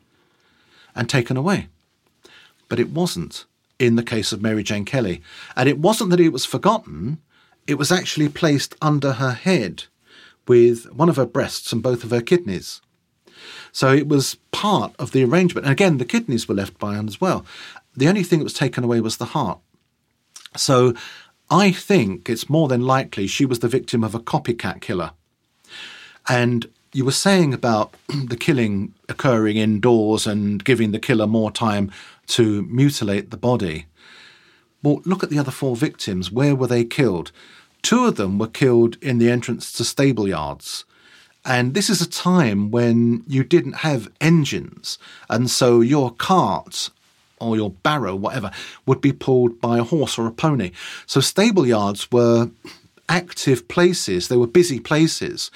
and 0.95 1.09
taken 1.09 1.37
away. 1.37 1.69
But 2.69 2.81
it 2.81 2.91
wasn't 2.91 3.45
in 3.79 3.97
the 3.97 4.03
case 4.03 4.33
of 4.33 4.41
Mary 4.41 4.63
Jane 4.63 4.85
Kelly. 4.85 5.21
And 5.57 5.69
it 5.69 5.79
wasn't 5.79 6.11
that 6.11 6.21
it 6.21 6.31
was 6.33 6.45
forgotten, 6.47 7.19
it 7.67 7.75
was 7.75 7.93
actually 7.93 8.29
placed 8.29 8.75
under 8.81 9.15
her 9.15 9.33
head 9.33 9.85
with 10.47 10.91
one 10.93 11.09
of 11.09 11.17
her 11.17 11.27
breasts 11.27 11.73
and 11.73 11.83
both 11.83 12.05
of 12.05 12.11
her 12.11 12.21
kidneys. 12.21 12.81
So 13.73 13.93
it 13.93 14.07
was 14.09 14.37
part 14.53 14.95
of 14.99 15.11
the 15.11 15.25
arrangement. 15.25 15.67
And 15.67 15.73
again, 15.73 15.99
the 15.99 16.05
kidneys 16.05 16.49
were 16.49 16.55
left 16.55 16.79
behind 16.79 17.09
as 17.09 17.21
well. 17.21 17.45
The 17.97 18.09
only 18.09 18.23
thing 18.23 18.39
that 18.39 18.45
was 18.45 18.53
taken 18.55 18.85
away 18.85 19.01
was 19.01 19.17
the 19.17 19.25
heart. 19.27 19.59
So 20.57 20.95
I 21.51 21.73
think 21.73 22.29
it's 22.29 22.49
more 22.49 22.69
than 22.69 22.81
likely 22.83 23.27
she 23.27 23.45
was 23.45 23.59
the 23.59 23.69
victim 23.69 24.03
of 24.03 24.15
a 24.15 24.21
copycat 24.21 24.81
killer. 24.81 25.13
And 26.29 26.67
you 26.92 27.05
were 27.05 27.13
saying 27.13 27.53
about 27.53 27.95
the 28.09 28.37
killing 28.37 28.95
occurring 29.09 29.57
indoors 29.57 30.27
and 30.27 30.65
giving 30.65 30.92
the 30.92 30.99
killer 30.99 31.27
more 31.27 31.51
time 31.51 31.90
to 32.29 32.63
mutilate 32.63 33.31
the 33.31 33.37
body. 33.37 33.87
Well, 34.83 35.03
look 35.05 35.23
at 35.23 35.31
the 35.31 35.38
other 35.38 35.51
four 35.51 35.77
victims. 35.77 36.31
Where 36.31 36.55
were 36.55 36.67
they 36.67 36.85
killed? 36.85 37.33
Two 37.83 38.07
of 38.07 38.17
them 38.17 38.38
were 38.38 38.49
killed 38.49 38.97
in 39.03 39.19
the 39.19 39.31
entrance 39.31 39.73
to 39.73 39.85
stable 39.85 40.29
yards. 40.29 40.85
And 41.45 41.75
this 41.75 41.90
is 41.90 42.01
a 42.01 42.09
time 42.09 42.71
when 42.71 43.25
you 43.27 43.45
didn't 43.45 43.85
have 43.88 44.11
engines. 44.21 44.99
And 45.29 45.51
so 45.51 45.83
your 45.83 46.11
cart 46.11 46.88
or 47.45 47.57
your 47.57 47.71
barrow, 47.71 48.15
whatever, 48.15 48.51
would 48.87 49.01
be 49.01 49.13
pulled 49.13 49.61
by 49.61 49.79
a 49.79 49.85
horse 49.85 50.19
or 50.19 50.27
a 50.27 50.33
pony. 50.33 50.73
So 51.07 51.21
stable 51.21 51.67
yards 51.67 52.11
were 52.11 52.51
active 53.09 53.69
places. 53.69 54.29
They 54.29 54.37
were 54.37 54.47
busy 54.47 54.81
places, 54.81 55.51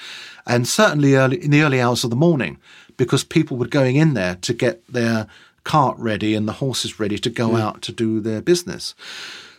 and 0.45 0.67
certainly 0.67 1.15
early, 1.15 1.43
in 1.43 1.51
the 1.51 1.61
early 1.61 1.81
hours 1.81 2.03
of 2.03 2.09
the 2.09 2.15
morning, 2.15 2.57
because 2.97 3.23
people 3.23 3.57
were 3.57 3.67
going 3.67 3.95
in 3.95 4.13
there 4.13 4.35
to 4.35 4.53
get 4.53 4.85
their 4.87 5.27
cart 5.63 5.97
ready 5.97 6.35
and 6.35 6.47
the 6.47 6.53
horses 6.53 6.99
ready 6.99 7.17
to 7.17 7.29
go 7.29 7.49
hmm. 7.49 7.55
out 7.55 7.81
to 7.83 7.91
do 7.91 8.19
their 8.19 8.41
business. 8.41 8.95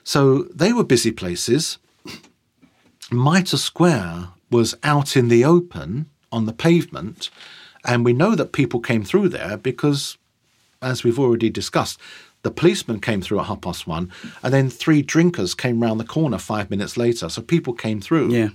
So 0.05 0.45
they 0.45 0.73
were 0.73 0.85
busy 0.85 1.13
places. 1.13 1.79
Mitre 3.11 3.59
Square 3.59 4.29
was 4.51 4.75
out 4.83 5.17
in 5.17 5.29
the 5.29 5.45
open 5.45 6.07
on 6.33 6.47
the 6.47 6.53
pavement, 6.53 7.31
and 7.85 8.05
we 8.05 8.13
know 8.13 8.35
that 8.35 8.53
people 8.53 8.81
came 8.81 9.05
through 9.05 9.29
there 9.29 9.57
because, 9.57 10.17
as 10.83 11.05
we've 11.05 11.19
already 11.19 11.51
discussed, 11.51 11.99
the 12.43 12.51
policeman 12.51 13.01
came 13.01 13.21
through 13.21 13.41
at 13.41 13.47
half 13.47 13.61
past 13.61 13.87
one, 13.87 14.11
and 14.43 14.53
then 14.53 14.71
three 14.71 15.03
drinkers 15.03 15.55
came 15.55 15.83
round 15.83 16.01
the 16.01 16.05
corner 16.05 16.39
five 16.39 16.71
minutes 16.71 16.97
later. 16.97 17.29
So 17.29 17.43
people 17.43 17.75
came 17.75 18.01
through. 18.01 18.31
Yeah. 18.33 18.49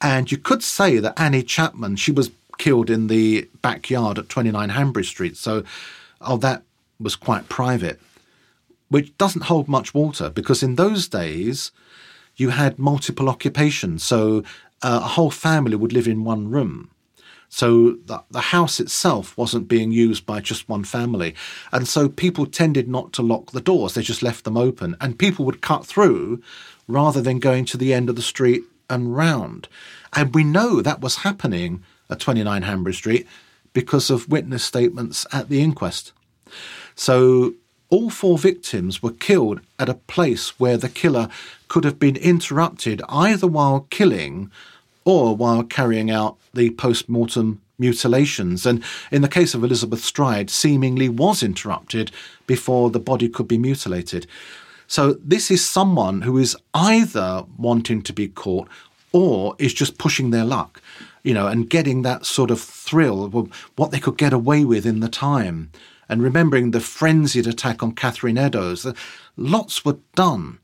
And 0.00 0.30
you 0.30 0.38
could 0.38 0.62
say 0.62 0.98
that 0.98 1.18
Annie 1.18 1.42
Chapman, 1.42 1.96
she 1.96 2.12
was 2.12 2.30
killed 2.58 2.90
in 2.90 3.08
the 3.08 3.48
backyard 3.60 4.18
at 4.18 4.28
29 4.28 4.68
Hanbury 4.70 5.04
Street. 5.04 5.36
So, 5.36 5.64
oh, 6.20 6.36
that 6.38 6.62
was 7.00 7.16
quite 7.16 7.48
private, 7.48 8.00
which 8.88 9.16
doesn't 9.18 9.44
hold 9.44 9.68
much 9.68 9.94
water 9.94 10.28
because 10.28 10.62
in 10.62 10.76
those 10.76 11.08
days 11.08 11.72
you 12.36 12.50
had 12.50 12.78
multiple 12.78 13.28
occupations. 13.28 14.04
So, 14.04 14.44
uh, 14.82 15.00
a 15.02 15.08
whole 15.08 15.30
family 15.30 15.76
would 15.76 15.92
live 15.92 16.08
in 16.08 16.24
one 16.24 16.50
room. 16.50 16.90
So 17.54 17.98
the, 18.06 18.22
the 18.30 18.40
house 18.40 18.80
itself 18.80 19.36
wasn't 19.36 19.68
being 19.68 19.92
used 19.92 20.24
by 20.24 20.40
just 20.40 20.70
one 20.70 20.84
family. 20.84 21.34
And 21.70 21.86
so 21.86 22.08
people 22.08 22.46
tended 22.46 22.88
not 22.88 23.12
to 23.12 23.22
lock 23.22 23.50
the 23.50 23.60
doors, 23.60 23.92
they 23.92 24.00
just 24.00 24.22
left 24.22 24.44
them 24.44 24.56
open. 24.56 24.96
And 25.02 25.18
people 25.18 25.44
would 25.44 25.60
cut 25.60 25.84
through 25.84 26.42
rather 26.88 27.20
than 27.20 27.40
going 27.40 27.66
to 27.66 27.76
the 27.76 27.92
end 27.92 28.08
of 28.08 28.16
the 28.16 28.22
street 28.22 28.62
and 28.88 29.14
round. 29.14 29.68
And 30.14 30.34
we 30.34 30.44
know 30.44 30.80
that 30.80 31.02
was 31.02 31.16
happening 31.16 31.84
at 32.08 32.20
29 32.20 32.62
Hanbury 32.62 32.94
Street 32.94 33.28
because 33.74 34.08
of 34.08 34.30
witness 34.30 34.64
statements 34.64 35.26
at 35.30 35.50
the 35.50 35.60
inquest. 35.60 36.12
So 36.94 37.52
all 37.90 38.08
four 38.08 38.38
victims 38.38 39.02
were 39.02 39.12
killed 39.12 39.60
at 39.78 39.90
a 39.90 39.94
place 39.94 40.58
where 40.58 40.78
the 40.78 40.88
killer 40.88 41.28
could 41.68 41.84
have 41.84 41.98
been 41.98 42.16
interrupted 42.16 43.02
either 43.10 43.46
while 43.46 43.86
killing 43.90 44.50
or 45.04 45.36
while 45.36 45.62
carrying 45.62 46.10
out 46.10 46.36
the 46.54 46.70
post 46.70 47.08
mortem 47.08 47.60
mutilations. 47.78 48.64
And 48.64 48.82
in 49.10 49.22
the 49.22 49.28
case 49.28 49.54
of 49.54 49.64
Elizabeth 49.64 50.02
Stride, 50.02 50.50
seemingly 50.50 51.08
was 51.08 51.42
interrupted 51.42 52.10
before 52.46 52.90
the 52.90 53.00
body 53.00 53.28
could 53.28 53.48
be 53.48 53.58
mutilated. 53.58 54.26
So 54.86 55.14
this 55.14 55.50
is 55.50 55.66
someone 55.66 56.22
who 56.22 56.38
is 56.38 56.56
either 56.74 57.44
wanting 57.56 58.02
to 58.02 58.12
be 58.12 58.28
caught 58.28 58.68
or 59.12 59.56
is 59.58 59.74
just 59.74 59.98
pushing 59.98 60.30
their 60.30 60.44
luck, 60.44 60.80
you 61.22 61.34
know, 61.34 61.46
and 61.46 61.68
getting 61.68 62.02
that 62.02 62.26
sort 62.26 62.50
of 62.50 62.60
thrill 62.60 63.24
of 63.24 63.32
what 63.76 63.90
they 63.90 64.00
could 64.00 64.18
get 64.18 64.32
away 64.32 64.64
with 64.64 64.86
in 64.86 65.00
the 65.00 65.08
time. 65.08 65.70
And 66.08 66.22
remembering 66.22 66.70
the 66.70 66.80
frenzied 66.80 67.46
attack 67.46 67.82
on 67.82 67.92
Catherine 67.92 68.36
Eddowes, 68.36 68.86
lots 69.36 69.84
were 69.84 69.98
done 70.14 70.58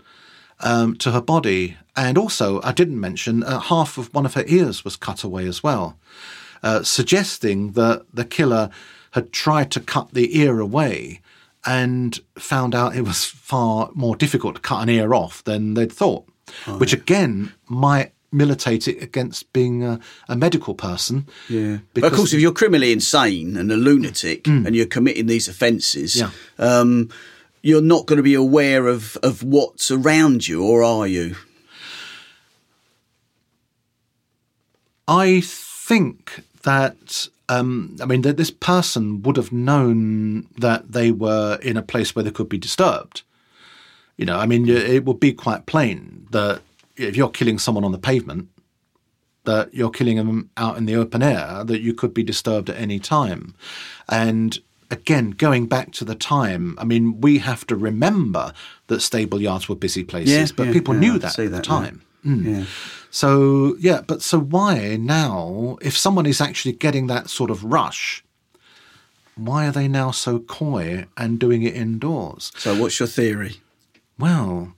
um, 0.61 0.97
to 0.97 1.13
her 1.13 1.21
body. 1.21 1.77
And 1.97 2.17
also, 2.17 2.61
I 2.63 2.73
didn't 2.73 3.01
mention, 3.01 3.43
uh, 3.43 3.59
half 3.61 3.99
of 3.99 4.13
one 4.15 4.27
of 4.27 4.35
her 4.35 4.45
ears 4.47 4.85
was 4.85 4.97
cut 4.97 5.25
away 5.25 5.47
as 5.47 5.63
well, 5.63 5.99
uh, 6.63 6.83
suggesting 6.83 7.73
that 7.73 8.05
the 8.13 8.25
killer 8.25 8.71
had 9.13 9.33
tried 9.33 9.71
to 9.73 9.81
cut 9.81 10.13
the 10.15 10.39
ear 10.39 10.61
away 10.61 11.21
and 11.67 12.21
found 12.39 12.75
out 12.75 12.95
it 12.97 13.03
was 13.03 13.25
far 13.25 13.91
more 13.95 14.15
difficult 14.17 14.55
to 14.55 14.61
cut 14.61 14.83
an 14.83 14.89
ear 14.89 15.13
off 15.15 15.43
than 15.45 15.75
they'd 15.75 15.93
thought, 15.93 16.25
Oh, 16.67 16.79
which 16.79 16.93
again 16.93 17.53
might 17.69 18.13
militate 18.31 18.87
against 18.87 19.53
being 19.53 19.83
a, 19.85 19.99
a 20.29 20.37
medical 20.37 20.75
person. 20.75 21.27
Yeah. 21.49 21.79
But 21.95 22.05
of 22.05 22.13
course, 22.13 22.33
if 22.33 22.41
you're 22.41 22.53
criminally 22.53 22.93
insane 22.93 23.57
and 23.57 23.73
a 23.73 23.77
lunatic 23.77 24.47
and 24.47 24.75
you're 24.77 24.87
committing 24.87 25.27
these 25.27 25.49
offences, 25.49 26.17
Yeah. 26.17 26.31
um, 26.59 27.09
you're 27.69 27.83
not 27.83 28.07
going 28.07 28.17
to 28.17 28.23
be 28.23 28.35
aware 28.35 28.87
of, 28.87 29.17
of 29.23 29.43
what's 29.43 29.91
around 29.91 30.49
you, 30.49 30.65
or 30.65 30.83
are 30.83 31.07
you? 31.07 31.37
I 35.07 35.43
think 35.43 36.43
that 36.63 37.29
um, 37.49 37.97
I 38.01 38.07
mean 38.07 38.23
that 38.23 38.37
this 38.37 38.51
person 38.51 39.23
would 39.23 39.37
have 39.37 39.53
known 39.53 40.49
that 40.59 40.93
they 40.93 41.11
were 41.11 41.59
in 41.63 41.77
a 41.77 41.83
place 41.83 42.15
where 42.15 42.23
they 42.23 42.31
could 42.31 42.49
be 42.49 42.59
disturbed. 42.59 43.23
You 44.17 44.27
know, 44.27 44.39
I 44.39 44.47
mean, 44.47 44.69
it 44.69 45.05
would 45.05 45.21
be 45.21 45.33
quite 45.33 45.67
plain 45.67 46.27
that 46.31 46.63
if 46.97 47.17
you're 47.17 47.31
killing 47.31 47.59
someone 47.59 47.85
on 47.85 47.93
the 47.93 47.99
pavement, 47.99 48.49
that 49.45 49.73
you're 49.73 49.91
killing 49.91 50.17
them 50.17 50.51
out 50.57 50.77
in 50.77 50.87
the 50.87 50.97
open 50.97 51.23
air, 51.23 51.65
that 51.65 51.81
you 51.81 51.95
could 51.95 52.13
be 52.13 52.23
disturbed 52.23 52.69
at 52.69 52.77
any 52.77 52.99
time. 52.99 53.55
And 54.09 54.59
again, 54.91 55.31
going 55.31 55.67
back 55.67 55.93
to 55.93 56.05
the 56.05 56.15
time, 56.15 56.77
I 56.79 56.85
mean, 56.85 57.21
we 57.21 57.39
have 57.39 57.67
to 57.69 57.77
remember 57.77 58.53
that 58.87 59.01
stable 59.01 59.41
yards 59.41 59.69
were 59.69 59.77
busy 59.77 60.05
places, 60.05 60.51
Yeah, 60.51 60.55
but 60.57 60.67
yeah, 60.69 60.73
people 60.73 60.95
yeah, 60.95 61.01
knew 61.01 61.19
that 61.19 61.39
at 61.39 61.45
the 61.45 61.49
that, 61.49 61.65
time. 61.65 62.03
Mm. 62.25 62.45
Yeah. 62.45 62.65
So 63.11 63.77
yeah, 63.81 64.03
but 64.07 64.23
so 64.23 64.39
why 64.39 64.97
now, 64.97 65.79
if 65.81 65.97
someone 65.97 66.27
is 66.27 66.41
actually 66.41 66.73
getting 66.73 67.07
that 67.07 67.31
sort 67.31 67.51
of 67.51 67.65
rush, 67.65 68.23
why 69.35 69.67
are 69.69 69.73
they 69.73 69.89
now 69.89 70.11
so 70.11 70.41
coy 70.41 71.07
and 71.17 71.39
doing 71.39 71.63
it 71.63 71.75
indoors? 71.75 72.53
So, 72.57 72.79
what's 72.79 72.99
your 72.99 73.07
theory? 73.07 73.61
Well, 74.19 74.75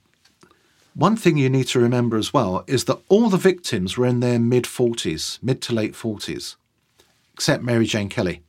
one 0.93 1.15
thing 1.15 1.37
you 1.37 1.49
need 1.49 1.67
to 1.67 1.79
remember 1.79 2.15
as 2.17 2.31
well 2.33 2.63
is 2.67 2.85
that 2.85 2.99
all 3.09 3.29
the 3.29 3.37
victims 3.37 3.97
were 3.97 4.05
in 4.05 4.19
their 4.19 4.39
mid 4.39 4.65
40s, 4.65 5.39
mid 5.41 5.61
to 5.63 5.73
late 5.73 5.93
40s, 5.93 6.55
except 7.33 7.63
Mary 7.63 7.85
Jane 7.85 8.07
Kelly. 8.09 8.43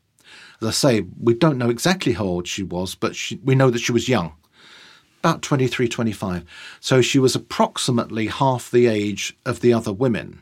As 0.62 0.68
I 0.68 0.70
say, 0.70 1.06
we 1.20 1.34
don't 1.34 1.58
know 1.58 1.70
exactly 1.70 2.12
how 2.12 2.24
old 2.24 2.46
she 2.46 2.62
was, 2.62 2.94
but 2.94 3.16
she, 3.16 3.40
we 3.42 3.56
know 3.56 3.68
that 3.70 3.80
she 3.80 3.90
was 3.90 4.08
young, 4.08 4.34
about 5.18 5.42
23, 5.42 5.88
25. 5.88 6.44
So 6.78 7.02
she 7.02 7.18
was 7.18 7.34
approximately 7.34 8.28
half 8.28 8.70
the 8.70 8.86
age 8.86 9.36
of 9.44 9.60
the 9.60 9.72
other 9.72 9.92
women. 9.92 10.40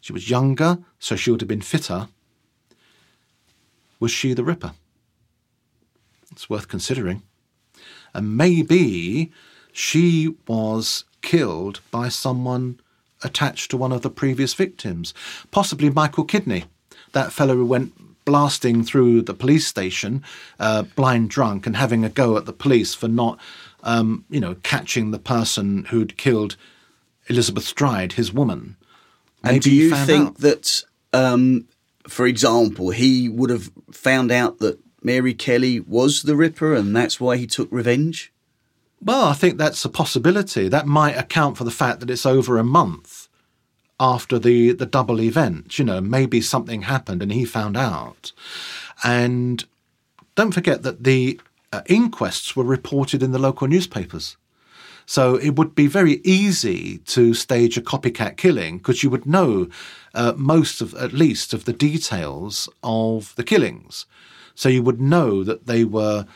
She 0.00 0.14
was 0.14 0.30
younger, 0.30 0.78
so 0.98 1.14
she 1.14 1.30
would 1.30 1.42
have 1.42 1.48
been 1.48 1.60
fitter. 1.60 2.08
Was 4.00 4.10
she 4.10 4.32
the 4.32 4.44
Ripper? 4.44 4.72
It's 6.30 6.48
worth 6.48 6.68
considering. 6.68 7.22
And 8.14 8.38
maybe 8.38 9.30
she 9.72 10.36
was 10.48 11.04
killed 11.20 11.80
by 11.90 12.08
someone 12.08 12.80
attached 13.22 13.70
to 13.70 13.76
one 13.76 13.92
of 13.92 14.00
the 14.00 14.10
previous 14.10 14.54
victims, 14.54 15.12
possibly 15.50 15.90
Michael 15.90 16.24
Kidney, 16.24 16.64
that 17.12 17.32
fellow 17.32 17.56
who 17.56 17.66
went 17.66 17.92
blasting 18.24 18.82
through 18.84 19.22
the 19.22 19.34
police 19.34 19.66
station, 19.66 20.22
uh, 20.58 20.82
blind 20.82 21.30
drunk, 21.30 21.66
and 21.66 21.76
having 21.76 22.04
a 22.04 22.08
go 22.08 22.36
at 22.36 22.46
the 22.46 22.52
police 22.52 22.94
for 22.94 23.08
not, 23.08 23.38
um, 23.82 24.24
you 24.30 24.40
know, 24.40 24.56
catching 24.62 25.10
the 25.10 25.18
person 25.18 25.84
who'd 25.86 26.16
killed 26.16 26.56
Elizabeth 27.28 27.64
Stride, 27.64 28.14
his 28.14 28.32
woman. 28.32 28.76
And 29.42 29.60
do 29.60 29.70
you 29.70 29.94
think 29.94 30.28
out. 30.28 30.38
that, 30.38 30.82
um, 31.12 31.66
for 32.08 32.26
example, 32.26 32.90
he 32.90 33.28
would 33.28 33.50
have 33.50 33.70
found 33.90 34.32
out 34.32 34.58
that 34.58 34.78
Mary 35.02 35.34
Kelly 35.34 35.80
was 35.80 36.22
the 36.22 36.34
Ripper 36.34 36.74
and 36.74 36.96
that's 36.96 37.20
why 37.20 37.36
he 37.36 37.46
took 37.46 37.68
revenge? 37.70 38.32
Well, 39.02 39.24
I 39.26 39.34
think 39.34 39.58
that's 39.58 39.84
a 39.84 39.90
possibility. 39.90 40.68
That 40.68 40.86
might 40.86 41.18
account 41.18 41.58
for 41.58 41.64
the 41.64 41.70
fact 41.70 42.00
that 42.00 42.08
it's 42.08 42.24
over 42.24 42.56
a 42.56 42.64
month 42.64 43.23
after 43.98 44.38
the, 44.38 44.72
the 44.72 44.86
double 44.86 45.20
event. 45.20 45.78
You 45.78 45.84
know, 45.84 46.00
maybe 46.00 46.40
something 46.40 46.82
happened 46.82 47.22
and 47.22 47.32
he 47.32 47.44
found 47.44 47.76
out. 47.76 48.32
And 49.02 49.64
don't 50.34 50.52
forget 50.52 50.82
that 50.82 51.04
the 51.04 51.40
uh, 51.72 51.82
inquests 51.86 52.54
were 52.54 52.64
reported 52.64 53.22
in 53.22 53.32
the 53.32 53.38
local 53.38 53.68
newspapers. 53.68 54.36
So 55.06 55.36
it 55.36 55.56
would 55.56 55.74
be 55.74 55.86
very 55.86 56.20
easy 56.24 56.98
to 56.98 57.34
stage 57.34 57.76
a 57.76 57.82
copycat 57.82 58.36
killing 58.36 58.78
because 58.78 59.02
you 59.02 59.10
would 59.10 59.26
know 59.26 59.68
uh, 60.14 60.32
most 60.36 60.80
of, 60.80 60.94
at 60.94 61.12
least, 61.12 61.52
of 61.52 61.64
the 61.64 61.72
details 61.72 62.68
of 62.82 63.34
the 63.36 63.44
killings. 63.44 64.06
So 64.54 64.68
you 64.68 64.82
would 64.82 65.00
know 65.00 65.44
that 65.44 65.66
they 65.66 65.84
were, 65.84 66.26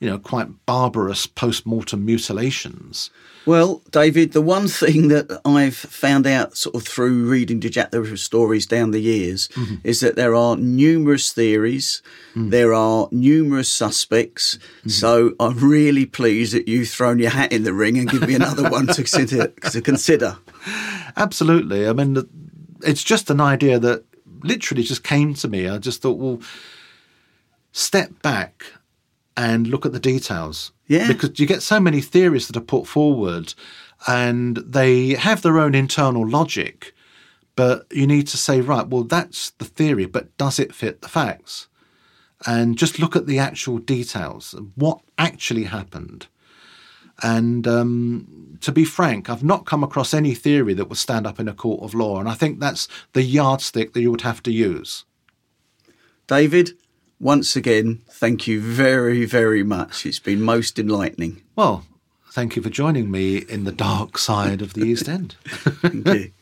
you 0.00 0.08
know, 0.08 0.18
quite 0.18 0.66
barbarous 0.66 1.26
post-mortem 1.26 2.04
mutilations. 2.04 3.10
Well, 3.46 3.82
David, 3.92 4.32
the 4.32 4.42
one 4.42 4.66
thing 4.66 5.08
that 5.08 5.40
I've 5.44 5.76
found 5.76 6.26
out 6.26 6.56
sort 6.56 6.74
of 6.74 6.82
through 6.82 7.28
reading 7.28 7.60
the 7.60 7.70
Jack 7.70 7.92
the 7.92 8.02
Ripper 8.02 8.16
stories 8.16 8.66
down 8.66 8.90
the 8.90 9.00
years 9.00 9.48
mm-hmm. 9.48 9.76
is 9.84 10.00
that 10.00 10.16
there 10.16 10.34
are 10.34 10.56
numerous 10.56 11.32
theories, 11.32 12.02
mm. 12.34 12.50
there 12.50 12.74
are 12.74 13.08
numerous 13.12 13.70
suspects. 13.70 14.56
Mm-hmm. 14.56 14.90
So 14.90 15.34
I'm 15.38 15.58
really 15.58 16.06
pleased 16.06 16.54
that 16.54 16.66
you've 16.66 16.88
thrown 16.88 17.20
your 17.20 17.30
hat 17.30 17.52
in 17.52 17.62
the 17.62 17.72
ring 17.72 17.96
and 17.98 18.10
give 18.10 18.26
me 18.26 18.34
another 18.34 18.68
one 18.70 18.88
to 18.88 19.04
consider. 19.04 19.48
To 19.70 19.80
consider. 19.80 20.38
Absolutely. 21.16 21.88
I 21.88 21.92
mean, 21.92 22.16
it's 22.82 23.04
just 23.04 23.30
an 23.30 23.40
idea 23.40 23.78
that 23.78 24.04
literally 24.42 24.82
just 24.82 25.04
came 25.04 25.34
to 25.34 25.48
me. 25.48 25.68
I 25.68 25.78
just 25.78 26.02
thought, 26.02 26.18
well, 26.18 26.40
step 27.70 28.10
back 28.22 28.64
and 29.36 29.66
look 29.66 29.84
at 29.84 29.92
the 29.92 30.00
details. 30.00 30.72
Yeah. 30.86 31.08
Because 31.08 31.38
you 31.38 31.46
get 31.46 31.62
so 31.62 31.80
many 31.80 32.00
theories 32.00 32.46
that 32.46 32.56
are 32.56 32.60
put 32.60 32.86
forward, 32.86 33.54
and 34.06 34.56
they 34.58 35.10
have 35.10 35.42
their 35.42 35.58
own 35.58 35.74
internal 35.74 36.26
logic. 36.26 36.94
But 37.54 37.86
you 37.90 38.06
need 38.06 38.26
to 38.28 38.36
say, 38.36 38.60
right, 38.60 38.86
well, 38.86 39.04
that's 39.04 39.50
the 39.50 39.64
theory, 39.64 40.04
but 40.04 40.36
does 40.36 40.58
it 40.58 40.74
fit 40.74 41.00
the 41.00 41.08
facts? 41.08 41.68
And 42.46 42.76
just 42.76 42.98
look 42.98 43.16
at 43.16 43.26
the 43.26 43.38
actual 43.38 43.78
details. 43.78 44.54
What 44.74 45.00
actually 45.16 45.64
happened? 45.64 46.26
And 47.22 47.66
um, 47.66 48.58
to 48.60 48.70
be 48.72 48.84
frank, 48.84 49.30
I've 49.30 49.42
not 49.42 49.64
come 49.64 49.82
across 49.82 50.12
any 50.12 50.34
theory 50.34 50.74
that 50.74 50.90
would 50.90 50.98
stand 50.98 51.26
up 51.26 51.40
in 51.40 51.48
a 51.48 51.54
court 51.54 51.82
of 51.82 51.94
law. 51.94 52.20
And 52.20 52.28
I 52.28 52.34
think 52.34 52.60
that's 52.60 52.88
the 53.14 53.22
yardstick 53.22 53.94
that 53.94 54.02
you 54.02 54.10
would 54.10 54.20
have 54.20 54.42
to 54.42 54.52
use. 54.52 55.06
David, 56.26 56.72
once 57.18 57.56
again, 57.56 58.02
thank 58.08 58.46
you 58.46 58.60
very, 58.60 59.24
very 59.24 59.62
much. 59.62 60.06
It's 60.06 60.18
been 60.18 60.42
most 60.42 60.78
enlightening. 60.78 61.42
Well, 61.54 61.84
thank 62.32 62.56
you 62.56 62.62
for 62.62 62.70
joining 62.70 63.10
me 63.10 63.38
in 63.38 63.64
the 63.64 63.72
dark 63.72 64.18
side 64.18 64.62
of 64.62 64.74
the 64.74 64.82
East 64.82 65.08
End. 65.08 65.36
Thank 65.44 66.06
you. 66.08 66.32